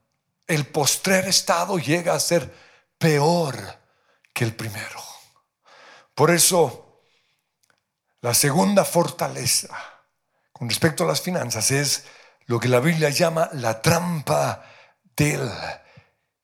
el 0.54 0.66
postrer 0.66 1.26
estado 1.26 1.78
llega 1.78 2.14
a 2.14 2.20
ser 2.20 2.52
peor 2.98 3.56
que 4.32 4.44
el 4.44 4.54
primero. 4.54 5.02
Por 6.14 6.30
eso 6.30 7.02
la 8.20 8.34
segunda 8.34 8.84
fortaleza 8.84 9.74
con 10.52 10.68
respecto 10.68 11.04
a 11.04 11.06
las 11.06 11.22
finanzas 11.22 11.70
es 11.70 12.04
lo 12.46 12.60
que 12.60 12.68
la 12.68 12.80
Biblia 12.80 13.08
llama 13.08 13.48
la 13.52 13.80
trampa 13.80 14.64
del 15.16 15.50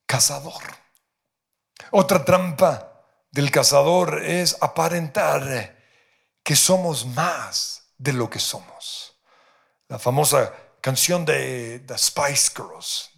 cazador. 0.05 0.63
Otra 1.91 2.25
trampa 2.25 3.05
del 3.31 3.51
cazador 3.51 4.23
es 4.25 4.57
aparentar 4.59 5.77
que 6.43 6.55
somos 6.55 7.05
más 7.05 7.93
de 7.97 8.13
lo 8.13 8.29
que 8.29 8.39
somos. 8.39 9.15
La 9.87 9.99
famosa 9.99 10.51
canción 10.81 11.25
de 11.25 11.79
The 11.85 11.97
Spice 11.97 12.51
Girls. 12.55 13.11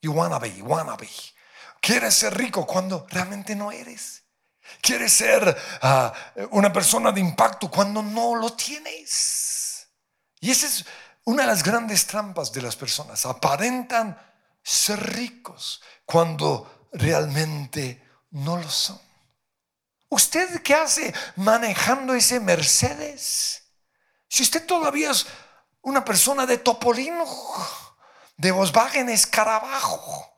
You 0.00 0.12
wanna 0.12 0.38
be, 0.38 0.62
wanna 0.62 0.96
be. 0.96 1.08
Quieres 1.80 2.14
ser 2.14 2.36
rico 2.36 2.66
cuando 2.66 3.06
realmente 3.10 3.54
no 3.54 3.72
eres. 3.72 4.24
Quieres 4.80 5.12
ser 5.12 5.56
ah, 5.82 6.12
una 6.50 6.72
persona 6.72 7.10
de 7.12 7.20
impacto 7.20 7.70
cuando 7.70 8.02
no 8.02 8.34
lo 8.34 8.50
tienes. 8.50 9.88
Y 10.40 10.50
esa 10.50 10.66
es 10.66 10.84
una 11.24 11.42
de 11.42 11.48
las 11.48 11.62
grandes 11.62 12.06
trampas 12.06 12.52
de 12.52 12.62
las 12.62 12.76
personas. 12.76 13.24
Aparentan 13.26 14.16
ser 14.62 15.00
ricos 15.14 15.80
cuando 16.04 16.88
realmente 16.92 18.02
no 18.30 18.56
lo 18.56 18.68
son. 18.68 19.00
¿Usted 20.10 20.62
qué 20.62 20.74
hace 20.74 21.14
manejando 21.36 22.14
ese 22.14 22.40
Mercedes? 22.40 23.62
Si 24.28 24.42
usted 24.42 24.64
todavía 24.66 25.10
es 25.10 25.26
una 25.82 26.04
persona 26.04 26.46
de 26.46 26.58
Topolino, 26.58 27.24
de 28.38 28.52
Volkswagen 28.52 29.08
Escarabajo, 29.10 30.32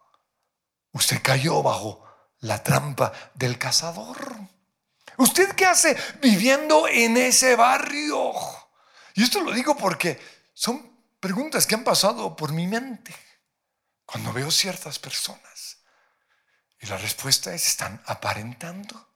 usted 0.92 1.22
cayó 1.22 1.62
bajo 1.62 2.02
la 2.40 2.62
trampa 2.62 3.12
del 3.34 3.58
cazador. 3.58 4.36
¿Usted 5.18 5.54
qué 5.54 5.66
hace 5.66 5.96
viviendo 6.20 6.88
en 6.88 7.18
ese 7.18 7.54
barrio? 7.54 8.32
Y 9.14 9.22
esto 9.22 9.42
lo 9.42 9.52
digo 9.52 9.76
porque 9.76 10.18
son 10.54 10.90
preguntas 11.20 11.66
que 11.66 11.74
han 11.74 11.84
pasado 11.84 12.34
por 12.34 12.52
mi 12.52 12.66
mente. 12.66 13.14
cuando 14.06 14.32
veo 14.32 14.50
ciertas 14.50 14.98
personas? 14.98 15.78
Y 16.80 16.86
la 16.86 16.96
respuesta 16.96 17.54
es, 17.54 17.64
están 17.64 18.02
aparentando. 18.06 19.08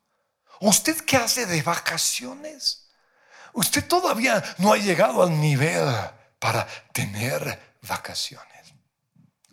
¿Usted 0.60 1.04
qué 1.04 1.16
hace 1.16 1.46
de 1.46 1.62
vacaciones? 1.62 2.90
Usted 3.54 3.88
todavía 3.88 4.40
no 4.58 4.72
ha 4.72 4.76
llegado 4.76 5.22
al 5.22 5.40
nivel 5.40 5.88
para 6.38 6.64
tener 6.92 7.76
vacaciones. 7.82 8.53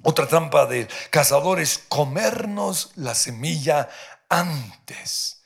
Otra 0.04 0.28
trampa 0.28 0.66
del 0.66 0.88
cazador 1.10 1.60
es 1.60 1.78
comernos 1.88 2.92
la 2.96 3.14
semilla 3.14 3.90
antes 4.30 5.44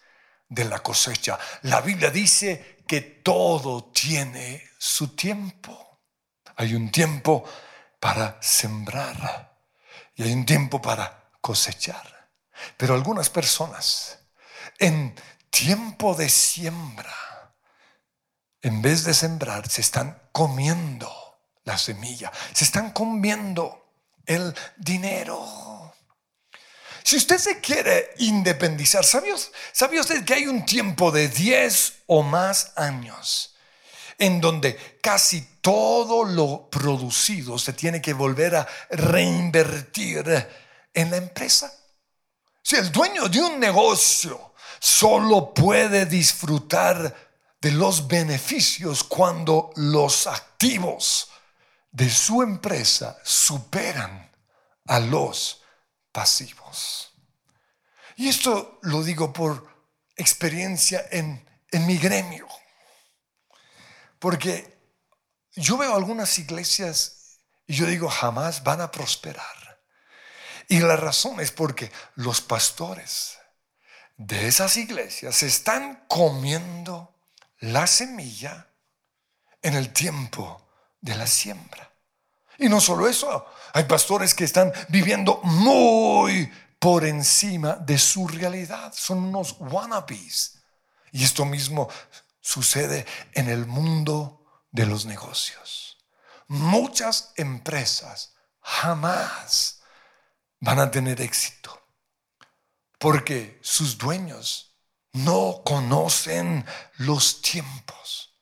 de 0.47 0.65
la 0.65 0.79
cosecha. 0.79 1.37
La 1.63 1.81
Biblia 1.81 2.09
dice 2.09 2.83
que 2.87 3.01
todo 3.01 3.85
tiene 3.85 4.63
su 4.77 5.15
tiempo. 5.15 5.99
Hay 6.55 6.73
un 6.73 6.89
tiempo 6.91 7.43
para 7.99 8.37
sembrar 8.41 9.57
y 10.15 10.23
hay 10.23 10.31
un 10.31 10.45
tiempo 10.45 10.81
para 10.81 11.29
cosechar. 11.41 12.29
Pero 12.77 12.93
algunas 12.93 13.29
personas 13.29 14.19
en 14.79 15.15
tiempo 15.49 16.15
de 16.15 16.29
siembra, 16.29 17.53
en 18.61 18.81
vez 18.81 19.03
de 19.03 19.13
sembrar, 19.13 19.69
se 19.69 19.81
están 19.81 20.21
comiendo 20.31 21.11
la 21.63 21.77
semilla, 21.77 22.31
se 22.53 22.63
están 22.63 22.91
comiendo 22.91 23.84
el 24.25 24.53
dinero. 24.77 25.93
Si 27.03 27.17
usted 27.17 27.37
se 27.37 27.59
quiere 27.59 28.15
independizar, 28.17 29.05
¿sabía, 29.05 29.35
usted 30.01 30.25
que 30.25 30.33
hay 30.33 30.47
un 30.47 30.65
tiempo 30.65 31.11
de 31.11 31.27
10 31.27 31.93
o 32.07 32.23
más 32.23 32.71
años 32.75 33.55
en 34.17 34.41
donde 34.41 34.97
casi 35.01 35.41
todo 35.61 36.23
lo 36.23 36.67
producido 36.69 37.59
se 37.59 37.73
tiene 37.73 38.01
que 38.01 38.13
volver 38.13 38.55
a 38.55 38.67
reinvertir 38.89 40.47
en 40.95 41.11
la 41.11 41.17
empresa? 41.17 41.71
Si 42.63 42.75
el 42.75 42.91
dueño 42.91 43.29
de 43.29 43.39
un 43.39 43.59
negocio 43.59 44.53
solo 44.79 45.53
puede 45.53 46.07
disfrutar 46.07 47.15
de 47.61 47.71
los 47.71 48.07
beneficios 48.07 49.03
cuando 49.03 49.71
los 49.75 50.25
activos 50.25 51.29
de 51.95 52.09
su 52.09 52.41
empresa 52.41 53.17
superan 53.23 54.29
a 54.85 54.99
los 54.99 55.63
pasivos. 56.11 57.13
Y 58.17 58.27
esto 58.27 58.79
lo 58.81 59.01
digo 59.01 59.31
por 59.31 59.65
experiencia 60.17 61.05
en, 61.09 61.49
en 61.71 61.87
mi 61.87 61.97
gremio. 61.97 62.49
Porque 64.19 64.77
yo 65.53 65.77
veo 65.77 65.95
algunas 65.95 66.37
iglesias 66.37 67.37
y 67.65 67.75
yo 67.75 67.85
digo, 67.85 68.09
jamás 68.09 68.61
van 68.61 68.81
a 68.81 68.91
prosperar. 68.91 69.81
Y 70.67 70.79
la 70.79 70.97
razón 70.97 71.39
es 71.39 71.51
porque 71.51 71.93
los 72.15 72.41
pastores 72.41 73.37
de 74.17 74.47
esas 74.47 74.75
iglesias 74.75 75.43
están 75.43 76.03
comiendo 76.09 77.15
la 77.59 77.87
semilla 77.87 78.67
en 79.61 79.75
el 79.75 79.93
tiempo 79.93 80.64
de 81.05 81.15
la 81.15 81.27
siembra. 81.27 81.93
Y 82.57 82.67
no 82.67 82.81
solo 82.81 83.07
eso, 83.07 83.45
hay 83.73 83.83
pastores 83.83 84.33
que 84.33 84.43
están 84.43 84.73
viviendo 84.89 85.39
muy 85.43 86.51
por 86.79 87.05
encima 87.05 87.75
de 87.75 87.99
su 87.99 88.27
realidad. 88.27 88.91
Son 88.95 89.19
unos 89.19 89.55
wannabes. 89.59 90.57
Y 91.11 91.23
esto 91.23 91.45
mismo 91.45 91.89
sucede 92.41 93.05
en 93.33 93.49
el 93.49 93.67
mundo 93.67 94.63
de 94.71 94.87
los 94.87 95.05
negocios. 95.05 95.97
Muchas 96.47 97.33
empresas 97.35 98.33
jamás 98.59 99.81
van 100.59 100.79
a 100.79 100.89
tener 100.89 101.21
éxito 101.21 101.79
porque 102.97 103.59
sus 103.61 103.97
dueños 103.97 104.75
no 105.13 105.61
conocen 105.63 106.65
los 106.97 107.41
tiempos 107.41 108.34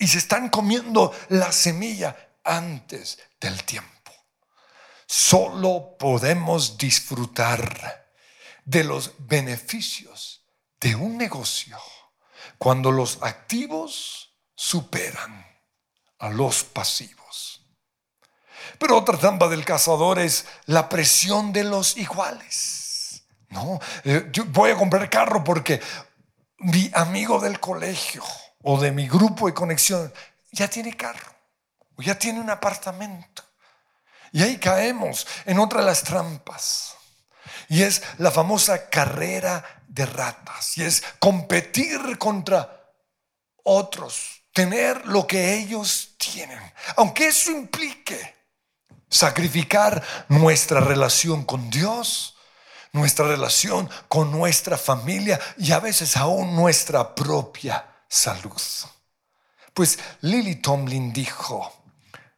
y 0.00 0.08
se 0.08 0.18
están 0.18 0.48
comiendo 0.48 1.14
la 1.28 1.52
semilla 1.52 2.16
antes 2.42 3.18
del 3.38 3.62
tiempo. 3.64 3.90
Solo 5.06 5.96
podemos 5.98 6.78
disfrutar 6.78 8.08
de 8.64 8.82
los 8.82 9.12
beneficios 9.18 10.42
de 10.80 10.94
un 10.96 11.18
negocio 11.18 11.78
cuando 12.56 12.90
los 12.90 13.18
activos 13.20 14.34
superan 14.54 15.46
a 16.18 16.30
los 16.30 16.64
pasivos. 16.64 17.62
Pero 18.78 18.96
otra 18.96 19.18
trampa 19.18 19.48
del 19.48 19.66
cazador 19.66 20.18
es 20.18 20.46
la 20.64 20.88
presión 20.88 21.52
de 21.52 21.64
los 21.64 21.98
iguales. 21.98 23.24
No, 23.50 23.78
eh, 24.04 24.30
yo 24.32 24.46
voy 24.46 24.70
a 24.70 24.76
comprar 24.76 25.10
carro 25.10 25.44
porque 25.44 25.80
mi 26.58 26.90
amigo 26.94 27.38
del 27.38 27.60
colegio 27.60 28.22
o 28.62 28.80
de 28.80 28.90
mi 28.92 29.08
grupo 29.08 29.46
de 29.46 29.54
conexión 29.54 30.12
ya 30.52 30.68
tiene 30.68 30.96
carro 30.96 31.34
o 31.96 32.02
ya 32.02 32.18
tiene 32.18 32.40
un 32.40 32.50
apartamento. 32.50 33.42
Y 34.32 34.42
ahí 34.42 34.58
caemos 34.58 35.26
en 35.44 35.58
otra 35.58 35.80
de 35.80 35.86
las 35.86 36.02
trampas. 36.02 36.94
Y 37.68 37.82
es 37.82 38.02
la 38.18 38.30
famosa 38.30 38.88
carrera 38.88 39.82
de 39.88 40.06
ratas. 40.06 40.78
Y 40.78 40.84
es 40.84 41.02
competir 41.18 42.18
contra 42.18 42.92
otros, 43.64 44.42
tener 44.52 45.06
lo 45.06 45.26
que 45.26 45.54
ellos 45.54 46.14
tienen. 46.16 46.60
Aunque 46.96 47.28
eso 47.28 47.50
implique 47.50 48.36
sacrificar 49.08 50.02
nuestra 50.28 50.80
relación 50.80 51.44
con 51.44 51.70
Dios, 51.70 52.36
nuestra 52.92 53.26
relación 53.26 53.88
con 54.08 54.30
nuestra 54.30 54.76
familia 54.76 55.40
y 55.58 55.72
a 55.72 55.80
veces 55.80 56.16
aún 56.16 56.54
nuestra 56.54 57.14
propia 57.14 57.84
salud. 58.10 58.60
Pues 59.72 59.98
Lily 60.20 60.56
Tomlin 60.56 61.12
dijo, 61.12 61.72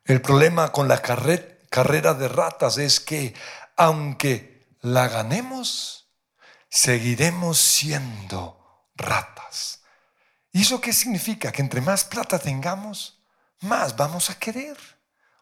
el 0.04 0.20
problema 0.20 0.70
con 0.70 0.86
la 0.86 1.00
carrera 1.00 2.14
de 2.14 2.28
ratas 2.28 2.76
es 2.78 3.00
que 3.00 3.34
aunque 3.76 4.76
la 4.82 5.08
ganemos, 5.08 6.10
seguiremos 6.68 7.58
siendo 7.58 8.90
ratas. 8.94 9.80
¿Y 10.52 10.62
eso 10.62 10.80
qué 10.80 10.92
significa? 10.92 11.50
Que 11.50 11.62
entre 11.62 11.80
más 11.80 12.04
plata 12.04 12.38
tengamos, 12.38 13.22
más 13.60 13.96
vamos 13.96 14.28
a 14.28 14.38
querer 14.38 14.76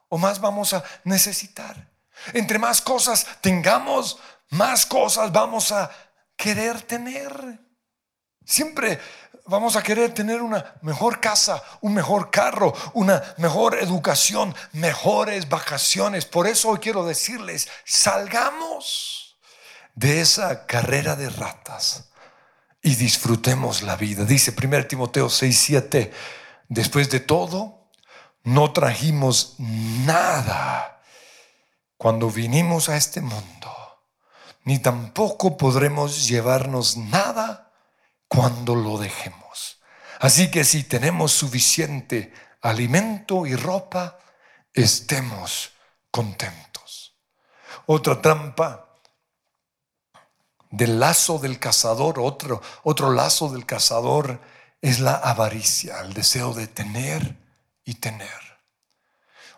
o 0.09 0.17
más 0.17 0.41
vamos 0.41 0.73
a 0.73 0.85
necesitar. 1.05 1.91
Entre 2.33 2.59
más 2.59 2.81
cosas 2.81 3.27
tengamos, 3.41 4.19
más 4.51 4.87
cosas 4.87 5.33
vamos 5.33 5.73
a 5.73 5.91
querer 6.37 6.83
tener. 6.83 7.61
Siempre 8.45 9.01
vamos 9.51 9.75
a 9.75 9.83
querer 9.83 10.15
tener 10.15 10.41
una 10.41 10.77
mejor 10.81 11.21
casa, 11.21 11.63
un 11.81 11.93
mejor 11.93 12.31
carro, 12.31 12.73
una 12.95 13.21
mejor 13.37 13.75
educación, 13.75 14.55
mejores 14.73 15.49
vacaciones. 15.49 16.25
Por 16.25 16.47
eso 16.47 16.71
hoy 16.71 16.79
quiero 16.79 17.05
decirles, 17.05 17.69
salgamos 17.85 19.37
de 19.95 20.21
esa 20.21 20.67
carrera 20.67 21.17
de 21.17 21.29
ratas 21.29 22.11
y 22.81 22.95
disfrutemos 22.95 23.83
la 23.83 23.97
vida. 23.97 24.25
Dice 24.25 24.55
1 24.57 24.87
Timoteo 24.87 25.29
6, 25.29 25.59
7, 25.59 26.13
después 26.69 27.11
de 27.11 27.19
todo, 27.19 27.89
no 28.45 28.73
trajimos 28.73 29.57
nada 29.59 31.03
cuando 31.97 32.31
vinimos 32.31 32.89
a 32.89 32.97
este 32.97 33.21
mundo, 33.21 34.01
ni 34.65 34.79
tampoco 34.79 35.57
podremos 35.57 36.29
llevarnos 36.29 36.97
nada 36.97 37.73
cuando 38.29 38.77
lo 38.77 38.97
dejemos. 38.97 39.40
Así 40.21 40.51
que 40.51 40.65
si 40.65 40.85
tenemos 40.85 41.33
suficiente 41.33 42.31
alimento 42.61 43.47
y 43.47 43.57
ropa, 43.57 44.19
estemos 44.75 45.73
contentos. 46.11 47.17
Otra 47.87 48.21
trampa 48.21 48.87
del 50.71 51.01
lazo 51.01 51.39
del 51.39 51.59
cazador, 51.59 52.21
otro, 52.21 52.61
otro 52.83 53.13
lazo 53.13 53.49
del 53.49 53.65
cazador 53.65 54.41
es 54.83 55.01
la 55.01 55.15
avaricia, 55.15 56.01
el 56.01 56.13
deseo 56.13 56.53
de 56.53 56.67
tener 56.67 57.39
y 57.87 57.95
tener. 57.95 58.29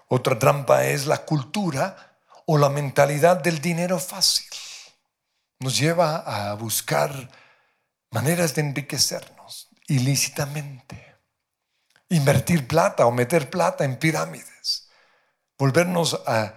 Otra 0.07 0.39
trampa 0.39 0.85
es 0.85 1.07
la 1.07 1.25
cultura 1.25 2.21
o 2.47 2.57
la 2.57 2.69
mentalidad 2.69 3.39
del 3.39 3.61
dinero 3.61 3.99
fácil. 3.99 4.47
Nos 5.59 5.77
lleva 5.77 6.19
a 6.19 6.55
buscar 6.55 7.31
maneras 8.13 8.55
de 8.55 8.61
enriquecernos 8.61 9.42
ilícitamente, 9.93 11.19
invertir 12.09 12.67
plata 12.67 13.07
o 13.07 13.13
meter 13.13 13.51
plata 13.51 13.85
en 13.85 13.99
pirámides, 13.99 14.89
volvernos 15.59 16.21
a 16.27 16.55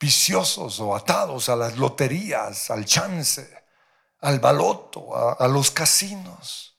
viciosos 0.00 0.80
o 0.80 0.96
atados 0.96 1.48
a 1.48 1.56
las 1.56 1.76
loterías, 1.76 2.70
al 2.70 2.84
chance, 2.84 3.46
al 4.20 4.40
baloto, 4.40 5.38
a, 5.38 5.46
los 5.48 5.70
casinos. 5.70 6.78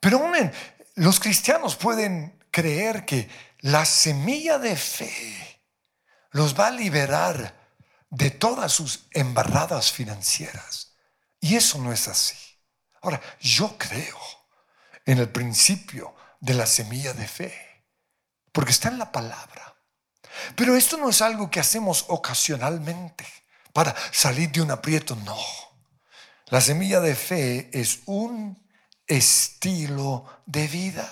Pero 0.00 0.30
los 0.96 1.18
cristianos 1.18 1.76
pueden 1.76 2.38
creer 2.50 3.06
que 3.06 3.28
la 3.60 3.84
semilla 3.84 4.58
de 4.58 4.76
fe 4.76 5.62
los 6.32 6.58
va 6.58 6.66
a 6.66 6.72
liberar 6.72 7.54
de 8.10 8.30
todas 8.30 8.72
sus 8.72 9.06
embarradas 9.12 9.92
financieras. 9.92 10.92
Y 11.40 11.56
eso 11.56 11.78
no 11.78 11.92
es 11.92 12.08
así. 12.08 12.36
Ahora, 13.00 13.20
yo 13.40 13.76
creo 13.78 14.41
en 15.06 15.18
el 15.18 15.28
principio 15.28 16.14
de 16.40 16.54
la 16.54 16.66
semilla 16.66 17.12
de 17.12 17.26
fe, 17.26 17.84
porque 18.52 18.72
está 18.72 18.88
en 18.88 18.98
la 18.98 19.12
palabra. 19.12 19.76
Pero 20.56 20.76
esto 20.76 20.96
no 20.96 21.08
es 21.10 21.22
algo 21.22 21.50
que 21.50 21.60
hacemos 21.60 22.04
ocasionalmente 22.08 23.26
para 23.72 23.94
salir 24.12 24.50
de 24.50 24.62
un 24.62 24.70
aprieto, 24.70 25.16
no. 25.16 25.38
La 26.46 26.60
semilla 26.60 27.00
de 27.00 27.14
fe 27.14 27.70
es 27.72 28.00
un 28.06 28.68
estilo 29.06 30.26
de 30.46 30.68
vida. 30.68 31.08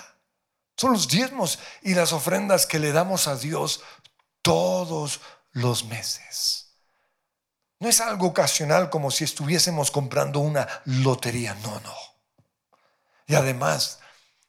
Son 0.77 0.93
los 0.93 1.07
diezmos 1.07 1.59
y 1.81 1.93
las 1.93 2.13
ofrendas 2.13 2.65
que 2.65 2.79
le 2.79 2.91
damos 2.91 3.27
a 3.27 3.35
Dios 3.35 3.81
todos 4.41 5.19
los 5.51 5.85
meses. 5.85 6.77
No 7.79 7.89
es 7.89 7.99
algo 8.01 8.27
ocasional 8.27 8.89
como 8.89 9.09
si 9.09 9.23
estuviésemos 9.23 9.89
comprando 9.89 10.39
una 10.39 10.67
lotería, 10.85 11.55
no, 11.55 11.79
no. 11.79 12.10
Y 13.31 13.35
además, 13.35 13.99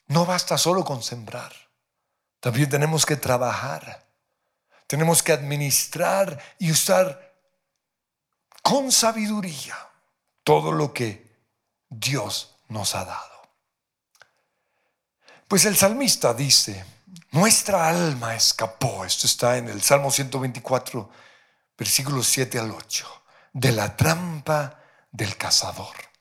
no 0.09 0.27
basta 0.27 0.59
solo 0.59 0.85
con 0.85 1.05
sembrar, 1.05 1.55
también 2.41 2.69
tenemos 2.69 3.07
que 3.07 3.15
trabajar, 3.15 4.05
tenemos 4.89 5.23
que 5.23 5.31
administrar 5.31 6.37
y 6.59 6.73
usar 6.73 7.33
con 8.61 8.91
sabiduría 8.91 9.77
todo 10.43 10.73
lo 10.73 10.93
que 10.93 11.33
Dios 11.89 12.57
nos 12.67 12.97
ha 12.97 13.05
dado. 13.05 13.49
Pues 15.47 15.65
el 15.65 15.77
salmista 15.77 16.35
dice, 16.35 16.85
nuestra 17.31 17.89
alma 17.89 18.35
escapó, 18.35 19.05
esto 19.05 19.29
está 19.29 19.59
en 19.59 19.69
el 19.69 19.81
Salmo 19.81 20.11
124, 20.11 21.09
versículos 21.79 22.27
7 22.27 22.59
al 22.59 22.73
8 22.73 23.23
de 23.53 23.71
la 23.71 23.97
trampa 23.97 24.81
del 25.13 25.37
cazador. 25.37 26.12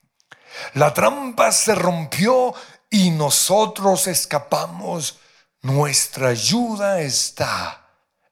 La 0.74 0.92
trampa 0.92 1.52
se 1.52 1.74
rompió 1.74 2.54
y 2.90 3.10
nosotros 3.10 4.06
escapamos. 4.06 5.18
Nuestra 5.62 6.28
ayuda 6.28 7.00
está 7.00 7.86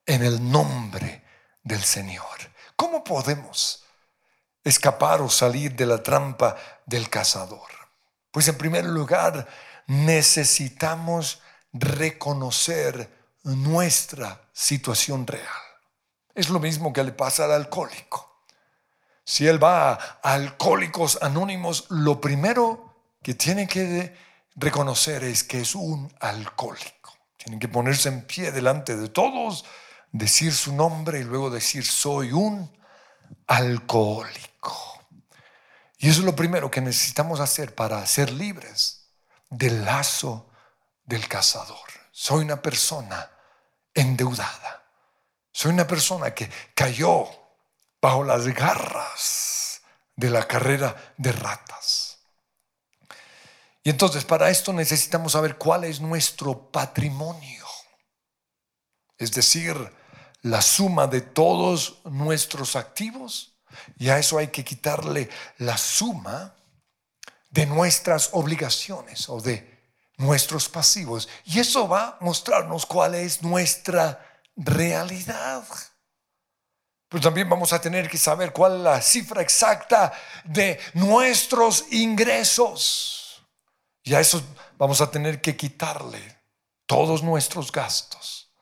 en 0.07 0.23
el 0.23 0.51
nombre 0.51 1.25
del 1.63 1.83
Señor. 1.83 2.27
¿Cómo 2.77 3.05
podemos 3.05 3.85
escapar 4.65 5.21
o 5.23 5.29
salir 5.29 5.75
de 5.75 5.87
la 5.87 6.03
trampa 6.03 6.57
del 6.87 7.09
cazador? 7.09 7.71
Pues 8.31 8.49
en 8.49 8.59
primer 8.59 8.85
lugar, 8.85 9.47
necesitamos 9.87 11.41
reconocer 11.73 13.11
nuestra 13.43 14.41
situación 14.53 15.27
real. 15.27 15.47
Es 16.35 16.49
lo 16.49 16.61
mismo 16.61 16.93
que 16.93 17.05
le 17.05 17.13
pasa 17.13 17.45
al 17.45 17.53
alcohólico. 17.53 18.30
Si 19.25 19.47
él 19.47 19.63
va 19.63 19.93
a 19.93 20.21
Alcohólicos 20.23 21.19
Anónimos, 21.23 21.87
lo 21.91 22.21
primero 22.21 22.91
que 23.23 23.35
tiene 23.35 23.67
que 23.69 24.17
reconocer 24.57 25.25
es 25.25 25.45
que 25.45 25.61
es 25.61 25.75
un 25.75 26.13
alcohólico. 26.21 27.13
Tienen 27.37 27.61
que 27.61 27.69
ponerse 27.69 28.09
en 28.09 28.27
pie 28.27 28.53
delante 28.53 28.97
de 28.97 29.09
todos, 29.09 29.65
decir 30.13 30.53
su 30.53 30.75
nombre 30.75 31.21
y 31.21 31.25
luego 31.25 31.51
decir 31.51 31.85
soy 31.87 32.33
un 32.33 32.71
alcohólico. 33.47 35.01
Y 35.99 36.09
eso 36.09 36.21
es 36.21 36.27
lo 36.27 36.37
primero 36.37 36.71
que 36.71 36.81
necesitamos 36.81 37.41
hacer 37.41 37.75
para 37.75 38.05
ser 38.07 38.33
libres 38.33 39.13
del 39.51 39.85
lazo 39.85 40.51
del 41.05 41.29
cazador. 41.29 41.89
Soy 42.11 42.45
una 42.45 42.63
persona 42.63 43.31
endeudada. 43.95 44.85
Soy 45.53 45.73
una 45.73 45.87
persona 45.87 46.33
que 46.33 46.51
cayó 46.75 47.29
bajo 48.01 48.25
las 48.25 48.47
garras 48.47 49.83
de 50.17 50.31
la 50.31 50.47
carrera 50.47 51.15
de 51.17 51.33
ratas. 51.33 52.19
Y 53.83 53.91
entonces 53.91 54.25
para 54.25 54.51
esto 54.51 54.73
necesitamos 54.73 55.33
saber 55.33 55.57
cuál 55.57 55.85
es 55.85 56.01
nuestro 56.01 56.71
patrimonio. 56.71 57.67
Es 59.17 59.33
decir, 59.33 59.75
la 60.43 60.63
suma 60.63 61.07
de 61.07 61.21
todos 61.21 62.01
nuestros 62.05 62.77
activos. 62.77 63.59
Y 63.99 64.09
a 64.09 64.19
eso 64.19 64.39
hay 64.39 64.49
que 64.49 64.65
quitarle 64.65 65.29
la 65.59 65.79
suma 65.79 66.57
de 67.51 67.67
nuestras 67.67 68.31
obligaciones 68.33 69.29
o 69.29 69.41
de 69.41 69.95
nuestros 70.17 70.69
pasivos. 70.69 71.29
Y 71.45 71.59
eso 71.59 71.89
va 71.89 72.09
a 72.09 72.19
mostrarnos 72.21 72.87
cuál 72.87 73.15
es 73.15 73.43
nuestra 73.43 74.25
realidad. 74.57 75.65
Pero 77.11 77.21
también 77.21 77.49
vamos 77.49 77.73
a 77.73 77.81
tener 77.81 78.09
que 78.09 78.17
saber 78.17 78.53
cuál 78.53 78.77
es 78.77 78.81
la 78.83 79.03
cifra 79.03 79.43
exacta 79.43 80.13
de 80.45 80.79
nuestros 80.95 81.87
ingresos. 81.91 83.45
Y 84.05 84.15
a 84.15 84.21
eso 84.21 84.41
vamos 84.79 85.01
a 85.01 85.11
tener 85.11 85.41
que 85.41 85.57
quitarle 85.57 86.41
todos 86.87 87.25
nuestros 87.25 87.73
gastos. 87.73 88.53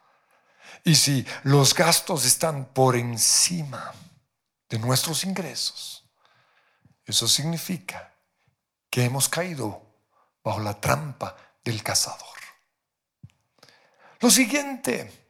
Y 0.83 0.95
si 0.95 1.27
los 1.43 1.75
gastos 1.75 2.25
están 2.25 2.65
por 2.73 2.97
encima 2.97 3.93
de 4.71 4.79
nuestros 4.79 5.25
ingresos, 5.25 6.09
eso 7.05 7.29
significa 7.29 8.15
que 8.89 9.05
hemos 9.05 9.29
caído 9.29 9.83
bajo 10.43 10.61
la 10.61 10.81
trampa 10.81 11.37
del 11.63 11.83
cazador. 11.83 12.27
Lo 14.21 14.31
siguiente 14.31 15.28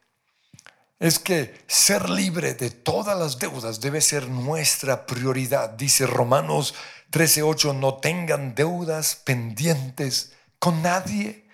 es 0.98 1.18
que 1.18 1.64
ser 1.68 2.11
libre 2.11 2.54
de 2.54 2.70
todas 2.70 3.16
las 3.18 3.38
deudas 3.38 3.80
debe 3.80 4.00
ser 4.00 4.28
nuestra 4.28 5.06
prioridad. 5.06 5.70
Dice 5.70 6.06
Romanos 6.06 6.74
13:8, 7.11 7.72
no 7.74 7.94
tengan 7.98 8.54
deudas 8.54 9.16
pendientes 9.16 10.32
con 10.58 10.82
nadie. 10.82 11.46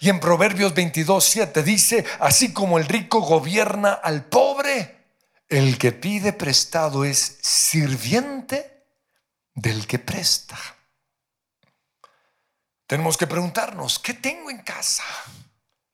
Y 0.00 0.08
en 0.08 0.18
Proverbios 0.18 0.74
22:7 0.74 1.62
dice, 1.62 2.04
así 2.20 2.52
como 2.52 2.78
el 2.78 2.86
rico 2.86 3.20
gobierna 3.20 3.92
al 3.92 4.24
pobre, 4.24 4.96
el 5.48 5.78
que 5.78 5.92
pide 5.92 6.32
prestado 6.32 7.04
es 7.04 7.38
sirviente 7.42 8.84
del 9.54 9.86
que 9.86 9.98
presta. 9.98 10.58
Tenemos 12.86 13.16
que 13.16 13.26
preguntarnos, 13.26 13.98
¿qué 13.98 14.14
tengo 14.14 14.50
en 14.50 14.58
casa 14.58 15.04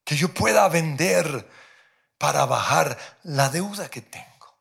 que 0.04 0.16
yo 0.16 0.32
pueda 0.32 0.68
vender? 0.68 1.48
Para 2.22 2.46
bajar 2.46 2.96
la 3.24 3.48
deuda 3.48 3.90
que 3.90 4.00
tengo? 4.00 4.56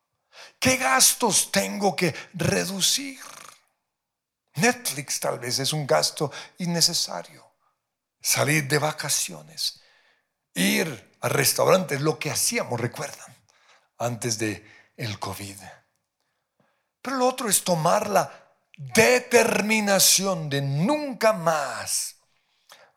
¿Qué 0.58 0.78
gastos 0.78 1.52
tengo 1.52 1.96
que 1.96 2.12
reducir? 2.34 3.20
Netflix 4.56 5.20
tal 5.20 5.38
vez 5.38 5.60
es 5.60 5.72
un 5.72 5.86
gasto 5.86 6.32
innecesario. 6.58 7.54
Salir 8.20 8.68
de 8.68 8.80
vacaciones, 8.80 9.80
ir 10.56 11.16
a 11.22 11.30
restaurantes, 11.30 12.02
lo 12.02 12.18
que 12.18 12.32
hacíamos, 12.32 12.80
recuerdan, 12.80 13.38
antes 14.00 14.40
de 14.40 14.66
el 14.98 15.20
COVID. 15.20 15.60
Pero 17.00 17.16
lo 17.16 17.28
otro 17.28 17.48
es 17.48 17.64
tomar 17.64 18.10
la 18.10 18.56
determinación 18.76 20.50
de 20.50 20.64
nunca 20.64 21.32
más 21.34 22.16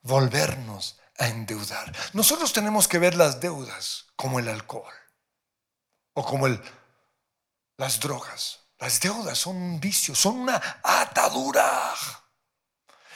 volvernos 0.00 0.98
a 1.18 1.28
endeudar. 1.28 1.94
Nosotros 2.12 2.52
tenemos 2.52 2.88
que 2.88 2.98
ver 2.98 3.14
las 3.14 3.40
deudas 3.40 4.06
como 4.16 4.38
el 4.38 4.48
alcohol 4.48 4.92
o 6.14 6.24
como 6.24 6.46
el, 6.46 6.60
las 7.76 8.00
drogas. 8.00 8.60
Las 8.78 9.00
deudas 9.00 9.38
son 9.38 9.56
un 9.56 9.80
vicio, 9.80 10.14
son 10.14 10.40
una 10.40 10.80
atadura. 10.82 11.94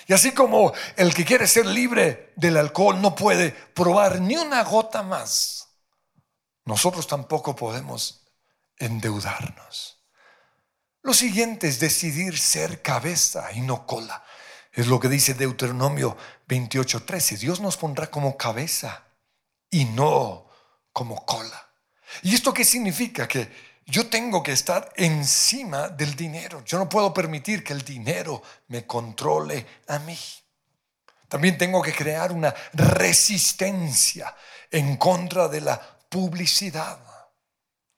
Y 0.07 0.13
así 0.13 0.33
como 0.33 0.73
el 0.97 1.13
que 1.13 1.25
quiere 1.25 1.47
ser 1.47 1.67
libre 1.67 2.33
del 2.37 2.57
alcohol 2.57 3.01
no 3.01 3.15
puede 3.15 3.51
probar 3.51 4.21
ni 4.21 4.37
una 4.37 4.65
gota 4.65 5.03
más, 5.03 5.69
nosotros 6.65 7.07
tampoco 7.07 7.55
podemos 7.55 8.27
endeudarnos. 8.79 9.99
Lo 11.03 11.15
siguiente 11.15 11.69
es 11.69 11.81
decidir 11.81 12.39
ser 12.39 12.83
cabeza 12.83 13.53
y 13.53 13.61
no 13.61 13.87
cola. 13.87 14.25
Es 14.79 14.87
lo 14.87 15.01
que 15.01 15.09
dice 15.09 15.35
Deuteronomio 15.35 16.17
28:13. 16.47 17.37
Dios 17.37 17.59
nos 17.61 17.77
pondrá 17.77 18.07
como 18.13 18.37
cabeza 18.37 19.03
y 19.69 19.87
no 19.87 20.49
como 20.93 21.27
cola. 21.27 21.69
¿Y 22.23 22.33
esto 22.33 22.55
qué 22.55 22.65
significa? 22.65 23.27
Que 23.27 23.51
yo 23.87 24.07
tengo 24.07 24.41
que 24.41 24.53
estar 24.53 24.93
encima 24.95 25.89
del 25.89 26.15
dinero. 26.15 26.63
Yo 26.65 26.79
no 26.79 26.89
puedo 26.89 27.13
permitir 27.13 27.65
que 27.65 27.73
el 27.73 27.85
dinero 27.85 28.41
me 28.69 28.87
controle 28.87 29.67
a 29.89 29.99
mí. 29.99 30.17
También 31.27 31.59
tengo 31.59 31.83
que 31.83 31.93
crear 31.93 32.31
una 32.31 32.55
resistencia 32.73 34.33
en 34.71 34.97
contra 34.97 35.49
de 35.49 35.61
la 35.61 35.99
publicidad. 36.09 37.01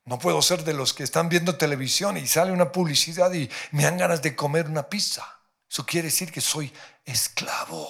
No 0.06 0.18
puedo 0.18 0.40
ser 0.40 0.64
de 0.64 0.72
los 0.72 0.94
que 0.94 1.02
están 1.02 1.28
viendo 1.28 1.58
televisión 1.58 2.16
y 2.16 2.26
sale 2.26 2.52
una 2.52 2.72
publicidad 2.72 3.30
y 3.34 3.50
me 3.72 3.82
dan 3.82 3.98
ganas 3.98 4.22
de 4.22 4.34
comer 4.34 4.66
una 4.66 4.88
pizza. 4.88 5.39
Eso 5.70 5.86
quiere 5.86 6.08
decir 6.08 6.32
que 6.32 6.40
soy 6.40 6.72
esclavo. 7.04 7.88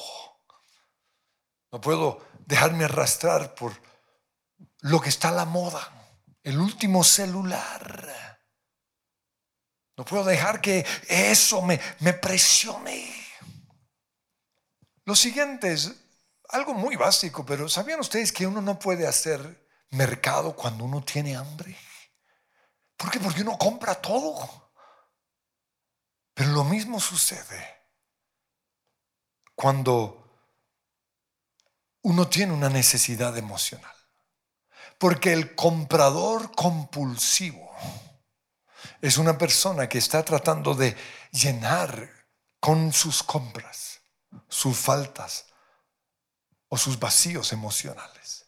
No 1.72 1.80
puedo 1.80 2.26
dejarme 2.46 2.84
arrastrar 2.84 3.54
por 3.54 3.72
lo 4.80 5.00
que 5.00 5.08
está 5.08 5.30
a 5.30 5.32
la 5.32 5.44
moda, 5.46 5.80
el 6.42 6.58
último 6.58 7.02
celular. 7.02 8.38
No 9.96 10.04
puedo 10.04 10.24
dejar 10.24 10.60
que 10.60 10.84
eso 11.08 11.62
me, 11.62 11.80
me 12.00 12.12
presione. 12.12 13.14
Lo 15.06 15.16
siguiente 15.16 15.72
es 15.72 15.90
algo 16.50 16.74
muy 16.74 16.96
básico, 16.96 17.46
pero 17.46 17.68
¿sabían 17.68 18.00
ustedes 18.00 18.30
que 18.30 18.46
uno 18.46 18.60
no 18.60 18.78
puede 18.78 19.06
hacer 19.06 19.68
mercado 19.90 20.54
cuando 20.54 20.84
uno 20.84 21.02
tiene 21.02 21.34
hambre? 21.34 21.76
¿Por 22.96 23.10
qué? 23.10 23.20
Porque 23.20 23.40
uno 23.42 23.56
compra 23.56 23.94
todo. 23.94 24.59
Pero 26.34 26.50
lo 26.50 26.64
mismo 26.64 27.00
sucede 27.00 27.78
cuando 29.54 30.16
uno 32.02 32.28
tiene 32.28 32.52
una 32.52 32.68
necesidad 32.68 33.36
emocional. 33.36 33.94
Porque 34.98 35.32
el 35.32 35.54
comprador 35.54 36.52
compulsivo 36.52 37.70
es 39.00 39.18
una 39.18 39.38
persona 39.38 39.88
que 39.88 39.98
está 39.98 40.22
tratando 40.24 40.74
de 40.74 40.96
llenar 41.32 42.26
con 42.58 42.92
sus 42.92 43.22
compras 43.22 43.90
sus 44.48 44.76
faltas 44.76 45.46
o 46.68 46.76
sus 46.76 46.98
vacíos 46.98 47.52
emocionales. 47.52 48.46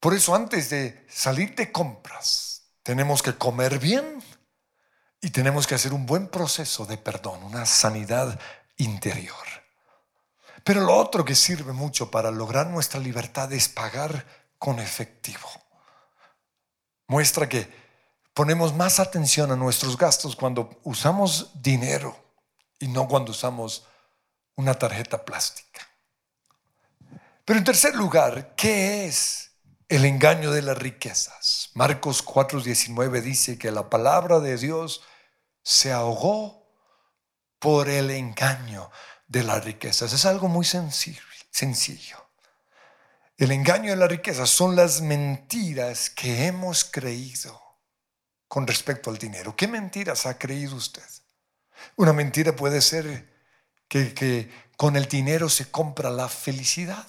Por 0.00 0.14
eso 0.14 0.34
antes 0.34 0.70
de 0.70 1.06
salir 1.10 1.54
de 1.54 1.72
compras, 1.72 2.62
tenemos 2.82 3.22
que 3.22 3.34
comer 3.34 3.78
bien 3.78 4.22
y 5.20 5.30
tenemos 5.30 5.66
que 5.66 5.74
hacer 5.74 5.92
un 5.92 6.06
buen 6.06 6.28
proceso 6.28 6.86
de 6.86 6.96
perdón, 6.96 7.42
una 7.42 7.66
sanidad 7.66 8.38
interior. 8.76 9.34
Pero 10.64 10.82
lo 10.82 10.94
otro 10.96 11.24
que 11.24 11.34
sirve 11.34 11.72
mucho 11.72 12.10
para 12.10 12.30
lograr 12.30 12.66
nuestra 12.66 13.00
libertad 13.00 13.52
es 13.52 13.68
pagar 13.68 14.24
con 14.58 14.78
efectivo. 14.78 15.48
Muestra 17.06 17.48
que 17.48 17.68
ponemos 18.34 18.74
más 18.74 19.00
atención 19.00 19.50
a 19.50 19.56
nuestros 19.56 19.96
gastos 19.96 20.36
cuando 20.36 20.78
usamos 20.84 21.50
dinero 21.62 22.16
y 22.78 22.88
no 22.88 23.08
cuando 23.08 23.32
usamos 23.32 23.86
una 24.56 24.74
tarjeta 24.74 25.24
plástica. 25.24 25.88
Pero 27.44 27.58
en 27.58 27.64
tercer 27.64 27.94
lugar, 27.94 28.54
¿qué 28.54 29.06
es 29.06 29.47
el 29.88 30.04
engaño 30.04 30.50
de 30.50 30.62
las 30.62 30.78
riquezas? 30.78 31.70
Marcos 31.74 32.24
4:19 32.24 33.20
dice 33.22 33.58
que 33.58 33.70
la 33.70 33.88
palabra 33.88 34.40
de 34.40 34.56
Dios 34.56 35.02
se 35.62 35.92
ahogó 35.92 36.66
por 37.58 37.88
el 37.88 38.10
engaño 38.10 38.90
de 39.26 39.42
las 39.42 39.64
riquezas. 39.64 40.12
Es 40.12 40.24
algo 40.24 40.48
muy 40.48 40.64
sencillo. 40.64 41.22
El 43.36 43.52
engaño 43.52 43.90
de 43.90 43.96
las 43.96 44.10
riquezas 44.10 44.50
son 44.50 44.74
las 44.74 45.00
mentiras 45.00 46.10
que 46.10 46.46
hemos 46.46 46.84
creído 46.84 47.60
con 48.48 48.66
respecto 48.66 49.10
al 49.10 49.18
dinero. 49.18 49.54
¿Qué 49.54 49.68
mentiras 49.68 50.26
ha 50.26 50.38
creído 50.38 50.74
usted? 50.76 51.04
Una 51.96 52.12
mentira 52.12 52.56
puede 52.56 52.80
ser 52.80 53.28
que, 53.88 54.14
que 54.14 54.50
con 54.76 54.96
el 54.96 55.06
dinero 55.06 55.48
se 55.48 55.70
compra 55.70 56.10
la 56.10 56.28
felicidad. 56.28 57.06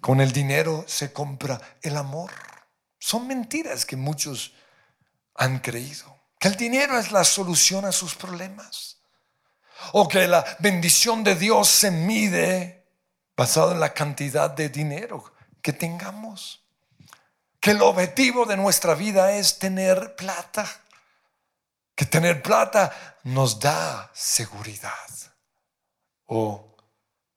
Con 0.00 0.20
el 0.20 0.32
dinero 0.32 0.84
se 0.86 1.12
compra 1.12 1.60
el 1.82 1.96
amor. 1.96 2.32
Son 2.98 3.26
mentiras 3.26 3.84
que 3.84 3.96
muchos 3.96 4.52
han 5.34 5.58
creído. 5.60 6.18
Que 6.38 6.48
el 6.48 6.56
dinero 6.56 6.98
es 6.98 7.10
la 7.10 7.24
solución 7.24 7.84
a 7.84 7.92
sus 7.92 8.14
problemas. 8.14 8.98
O 9.92 10.08
que 10.08 10.26
la 10.26 10.44
bendición 10.58 11.24
de 11.24 11.34
Dios 11.34 11.68
se 11.68 11.90
mide 11.90 12.86
basado 13.36 13.72
en 13.72 13.80
la 13.80 13.94
cantidad 13.94 14.50
de 14.50 14.68
dinero 14.68 15.32
que 15.62 15.72
tengamos. 15.72 16.64
Que 17.60 17.72
el 17.72 17.82
objetivo 17.82 18.44
de 18.46 18.56
nuestra 18.56 18.94
vida 18.94 19.32
es 19.32 19.58
tener 19.58 20.16
plata. 20.16 20.68
Que 21.94 22.04
tener 22.04 22.42
plata 22.42 23.18
nos 23.24 23.58
da 23.58 24.10
seguridad. 24.14 24.92
O 26.26 26.76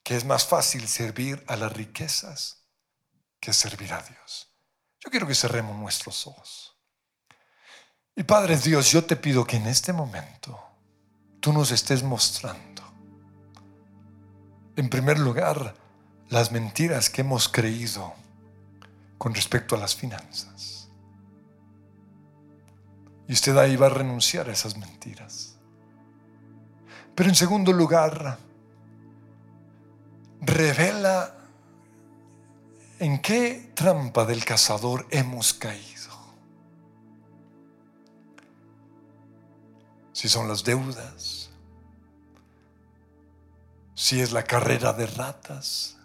que 0.03 0.15
es 0.15 0.25
más 0.25 0.45
fácil 0.45 0.87
servir 0.87 1.43
a 1.47 1.55
las 1.55 1.73
riquezas 1.73 2.63
que 3.39 3.53
servir 3.53 3.93
a 3.93 4.01
Dios. 4.01 4.49
Yo 4.99 5.09
quiero 5.09 5.27
que 5.27 5.35
cerremos 5.35 5.75
nuestros 5.77 6.27
ojos. 6.27 6.77
Y 8.15 8.23
Padre 8.23 8.57
Dios, 8.57 8.91
yo 8.91 9.03
te 9.03 9.15
pido 9.15 9.45
que 9.45 9.57
en 9.57 9.67
este 9.67 9.93
momento 9.93 10.59
tú 11.39 11.53
nos 11.53 11.71
estés 11.71 12.03
mostrando, 12.03 12.83
en 14.75 14.89
primer 14.89 15.17
lugar, 15.19 15.75
las 16.29 16.51
mentiras 16.51 17.09
que 17.09 17.21
hemos 17.21 17.49
creído 17.49 18.13
con 19.17 19.33
respecto 19.33 19.75
a 19.75 19.79
las 19.79 19.95
finanzas. 19.95 20.89
Y 23.27 23.33
usted 23.33 23.57
ahí 23.57 23.75
va 23.75 23.87
a 23.87 23.89
renunciar 23.89 24.49
a 24.49 24.53
esas 24.53 24.77
mentiras. 24.77 25.57
Pero 27.15 27.29
en 27.29 27.35
segundo 27.35 27.71
lugar, 27.71 28.37
revela 30.41 31.35
en 32.99 33.21
qué 33.21 33.71
trampa 33.73 34.25
del 34.25 34.43
cazador 34.43 35.07
hemos 35.11 35.53
caído. 35.53 36.01
si 40.21 40.29
son 40.29 40.47
las 40.47 40.63
deudas, 40.63 41.49
si 43.95 44.21
es 44.21 44.31
la 44.31 44.43
carrera 44.43 44.93
de 44.93 45.07
ratas, 45.07 45.97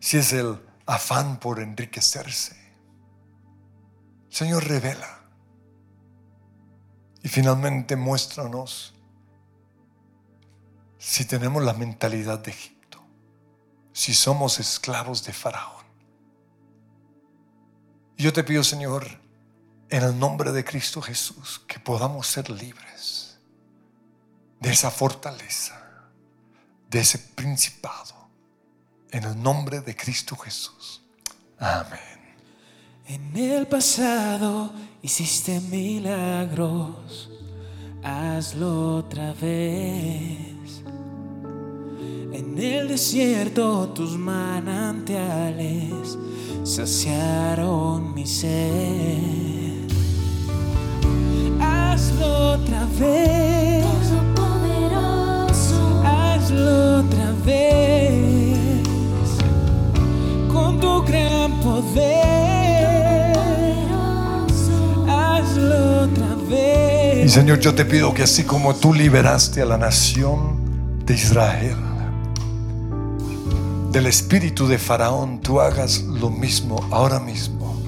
si 0.00 0.16
es 0.16 0.32
el 0.32 0.58
afán 0.84 1.38
por 1.38 1.60
enriquecerse. 1.60 2.56
Señor, 4.30 4.66
revela. 4.66 5.20
Y 7.22 7.28
finalmente 7.28 7.94
muéstranos 7.94 8.94
si 10.98 11.24
tenemos 11.24 11.62
la 11.62 11.74
mentalidad 11.74 12.40
de 12.40 12.50
Egipto, 12.50 13.00
si 13.92 14.14
somos 14.14 14.58
esclavos 14.58 15.24
de 15.24 15.32
Faraón. 15.32 15.86
yo 18.16 18.32
te 18.32 18.42
pido, 18.42 18.64
Señor, 18.64 19.06
en 19.90 20.02
el 20.02 20.18
nombre 20.18 20.52
de 20.52 20.64
Cristo 20.64 21.00
Jesús, 21.00 21.60
que 21.66 21.78
podamos 21.78 22.26
ser 22.26 22.50
libres 22.50 23.38
de 24.60 24.70
esa 24.70 24.90
fortaleza, 24.90 25.80
de 26.90 27.00
ese 27.00 27.18
principado, 27.18 28.28
en 29.10 29.24
el 29.24 29.40
nombre 29.40 29.80
de 29.80 29.94
Cristo 29.94 30.36
Jesús. 30.36 31.02
Amén. 31.58 32.00
En 33.06 33.36
el 33.36 33.66
pasado 33.66 34.72
hiciste 35.00 35.60
milagros, 35.60 37.30
hazlo 38.02 38.96
otra 38.96 39.32
vez. 39.32 40.57
En 42.38 42.56
el 42.56 42.86
desierto 42.86 43.88
tus 43.88 44.16
manantiales 44.16 46.16
saciaron 46.62 48.14
mi 48.14 48.28
sed 48.28 49.90
hazlo 51.60 52.52
otra 52.52 52.86
vez. 53.00 53.84
Todopoderoso, 54.08 56.00
hazlo 56.04 57.00
otra 57.00 57.32
vez. 57.44 58.86
Con 60.52 60.78
tu 60.78 61.02
gran 61.02 61.60
poder, 61.60 63.36
hazlo 65.08 66.04
otra 66.04 66.36
vez. 66.48 67.26
Y 67.26 67.28
Señor, 67.28 67.58
yo 67.58 67.74
te 67.74 67.84
pido 67.84 68.14
que 68.14 68.22
así 68.22 68.44
como 68.44 68.76
tú 68.76 68.94
liberaste 68.94 69.60
a 69.60 69.64
la 69.64 69.76
nación 69.76 71.00
de 71.04 71.14
Israel 71.14 71.87
del 73.98 74.06
espíritu 74.06 74.68
de 74.68 74.78
Faraón, 74.78 75.40
tú 75.40 75.60
hagas 75.60 76.02
lo 76.02 76.30
mismo 76.30 76.86
ahora 76.92 77.18
mismo 77.18 77.82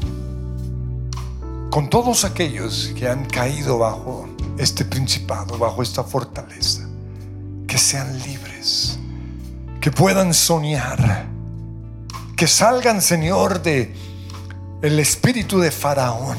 con 1.70 1.88
todos 1.88 2.24
aquellos 2.24 2.92
que 2.96 3.08
han 3.08 3.26
caído 3.26 3.78
bajo 3.78 4.28
este 4.58 4.84
principado, 4.84 5.56
bajo 5.56 5.84
esta 5.84 6.02
fortaleza, 6.02 6.82
que 7.68 7.78
sean 7.78 8.18
libres, 8.24 8.98
que 9.80 9.92
puedan 9.92 10.34
soñar, 10.34 11.26
que 12.36 12.48
salgan, 12.48 13.00
Señor, 13.00 13.62
de 13.62 13.94
el 14.82 14.98
espíritu 14.98 15.60
de 15.60 15.70
Faraón 15.70 16.38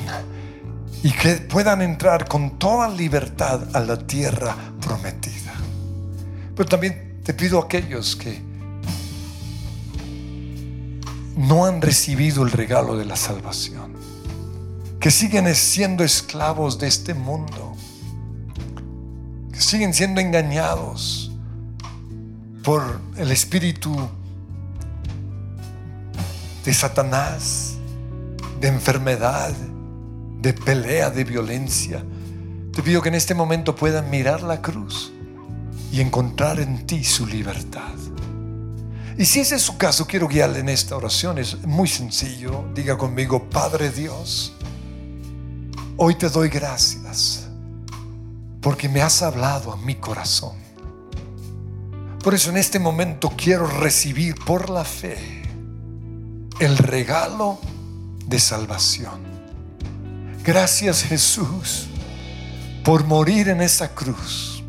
y 1.01 1.11
que 1.11 1.35
puedan 1.35 1.81
entrar 1.81 2.27
con 2.27 2.59
toda 2.59 2.89
libertad 2.89 3.73
a 3.73 3.79
la 3.79 3.97
tierra 4.05 4.53
prometida. 4.81 5.53
Pero 6.57 6.67
también 6.67 7.21
te 7.23 7.33
pido 7.33 7.57
a 7.61 7.63
aquellos 7.63 8.17
que 8.17 8.50
no 11.35 11.65
han 11.65 11.81
recibido 11.81 12.43
el 12.43 12.51
regalo 12.51 12.97
de 12.97 13.05
la 13.05 13.15
salvación 13.15 13.91
que 15.01 15.09
siguen 15.09 15.53
siendo 15.55 16.03
esclavos 16.03 16.77
de 16.77 16.87
este 16.87 17.15
mundo, 17.15 17.75
que 19.51 19.59
siguen 19.59 19.95
siendo 19.95 20.21
engañados 20.21 21.31
por 22.63 23.01
el 23.17 23.31
espíritu 23.31 23.97
de 26.63 26.71
Satanás, 26.71 27.77
de 28.59 28.67
enfermedad, 28.67 29.51
de 30.39 30.53
pelea, 30.53 31.09
de 31.09 31.23
violencia. 31.23 32.03
Te 32.71 32.83
pido 32.83 33.01
que 33.01 33.09
en 33.09 33.15
este 33.15 33.33
momento 33.33 33.75
puedan 33.75 34.07
mirar 34.11 34.43
la 34.43 34.61
cruz 34.61 35.11
y 35.91 35.99
encontrar 36.01 36.59
en 36.59 36.85
ti 36.85 37.03
su 37.03 37.25
libertad. 37.25 37.95
Y 39.17 39.25
si 39.25 39.41
ese 39.41 39.55
es 39.55 39.61
su 39.61 39.77
caso, 39.77 40.07
quiero 40.07 40.27
guiarle 40.27 40.59
en 40.59 40.69
esta 40.69 40.95
oración. 40.95 41.37
Es 41.37 41.61
muy 41.65 41.87
sencillo. 41.87 42.65
Diga 42.73 42.97
conmigo, 42.97 43.49
Padre 43.49 43.91
Dios, 43.91 44.53
hoy 45.97 46.15
te 46.15 46.29
doy 46.29 46.49
gracias 46.49 47.47
porque 48.61 48.87
me 48.87 49.01
has 49.01 49.21
hablado 49.21 49.71
a 49.71 49.77
mi 49.77 49.95
corazón. 49.95 50.55
Por 52.23 52.35
eso 52.35 52.51
en 52.51 52.57
este 52.57 52.79
momento 52.79 53.31
quiero 53.35 53.65
recibir 53.65 54.35
por 54.45 54.69
la 54.69 54.85
fe 54.85 55.41
el 56.59 56.77
regalo 56.77 57.59
de 58.27 58.39
salvación. 58.39 59.21
Gracias 60.43 61.03
Jesús 61.03 61.87
por 62.83 63.05
morir 63.05 63.49
en 63.49 63.61
esa 63.61 63.89
cruz. 63.95 64.63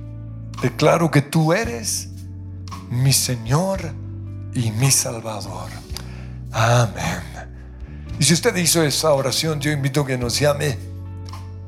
Declaro 0.63 1.11
que 1.11 1.21
tú 1.21 1.53
eres 1.53 2.09
mi 2.91 3.13
Señor 3.13 3.93
y 4.55 4.71
mi 4.71 4.91
Salvador. 4.91 5.71
Amén. 6.53 7.23
Y 8.19 8.25
si 8.25 8.35
usted 8.35 8.55
hizo 8.57 8.83
esa 8.83 9.13
oración, 9.13 9.61
yo 9.61 9.71
invito 9.71 10.03
a 10.03 10.07
que 10.07 10.19
nos 10.19 10.39
llame. 10.39 10.79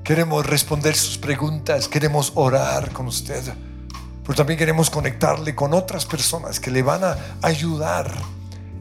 Queremos 0.02 0.44
responder 0.44 0.94
sus 0.94 1.16
preguntas, 1.16 1.88
queremos 1.88 2.32
orar 2.34 2.92
con 2.92 3.06
usted, 3.06 3.42
pero 4.22 4.34
también 4.34 4.58
queremos 4.58 4.90
conectarle 4.90 5.54
con 5.54 5.72
otras 5.72 6.04
personas 6.04 6.60
que 6.60 6.70
le 6.70 6.82
van 6.82 7.02
a 7.04 7.16
ayudar 7.40 8.12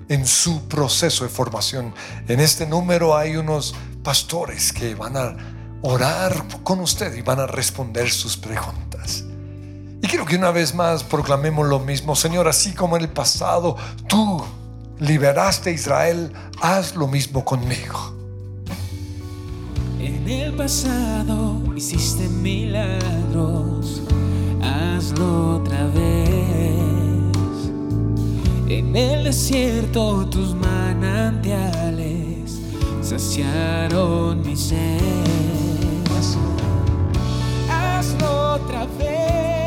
en 0.09 0.27
su 0.27 0.67
proceso 0.67 1.23
de 1.23 1.29
formación. 1.29 1.93
En 2.27 2.41
este 2.41 2.67
número 2.67 3.15
hay 3.15 3.37
unos 3.37 3.73
pastores 4.03 4.73
que 4.73 4.95
van 4.95 5.15
a 5.15 5.37
orar 5.81 6.45
con 6.63 6.81
usted 6.81 7.13
y 7.15 7.21
van 7.21 7.39
a 7.39 7.47
responder 7.47 8.11
sus 8.11 8.35
preguntas. 8.35 9.23
Quiero 10.13 10.27
que 10.27 10.35
una 10.35 10.51
vez 10.51 10.75
más 10.75 11.03
proclamemos 11.03 11.67
lo 11.67 11.79
mismo, 11.79 12.15
Señor, 12.15 12.47
así 12.47 12.73
como 12.73 12.95
en 12.95 13.01
el 13.01 13.09
pasado 13.09 13.75
tú 14.07 14.43
liberaste 14.99 15.71
a 15.71 15.73
Israel, 15.73 16.31
haz 16.61 16.95
lo 16.95 17.07
mismo 17.07 17.43
conmigo. 17.43 18.13
En 19.99 20.29
el 20.29 20.53
pasado 20.53 21.59
hiciste 21.75 22.27
milagros, 22.27 24.03
hazlo 24.61 25.55
otra 25.55 25.87
vez. 25.87 27.31
En 28.67 28.95
el 28.95 29.23
desierto 29.23 30.29
tus 30.29 30.53
manantiales 30.53 32.59
saciaron 33.01 34.45
mi 34.45 34.55
sed. 34.55 34.99
Hazlo 37.67 38.53
otra 38.53 38.85
vez. 38.99 39.62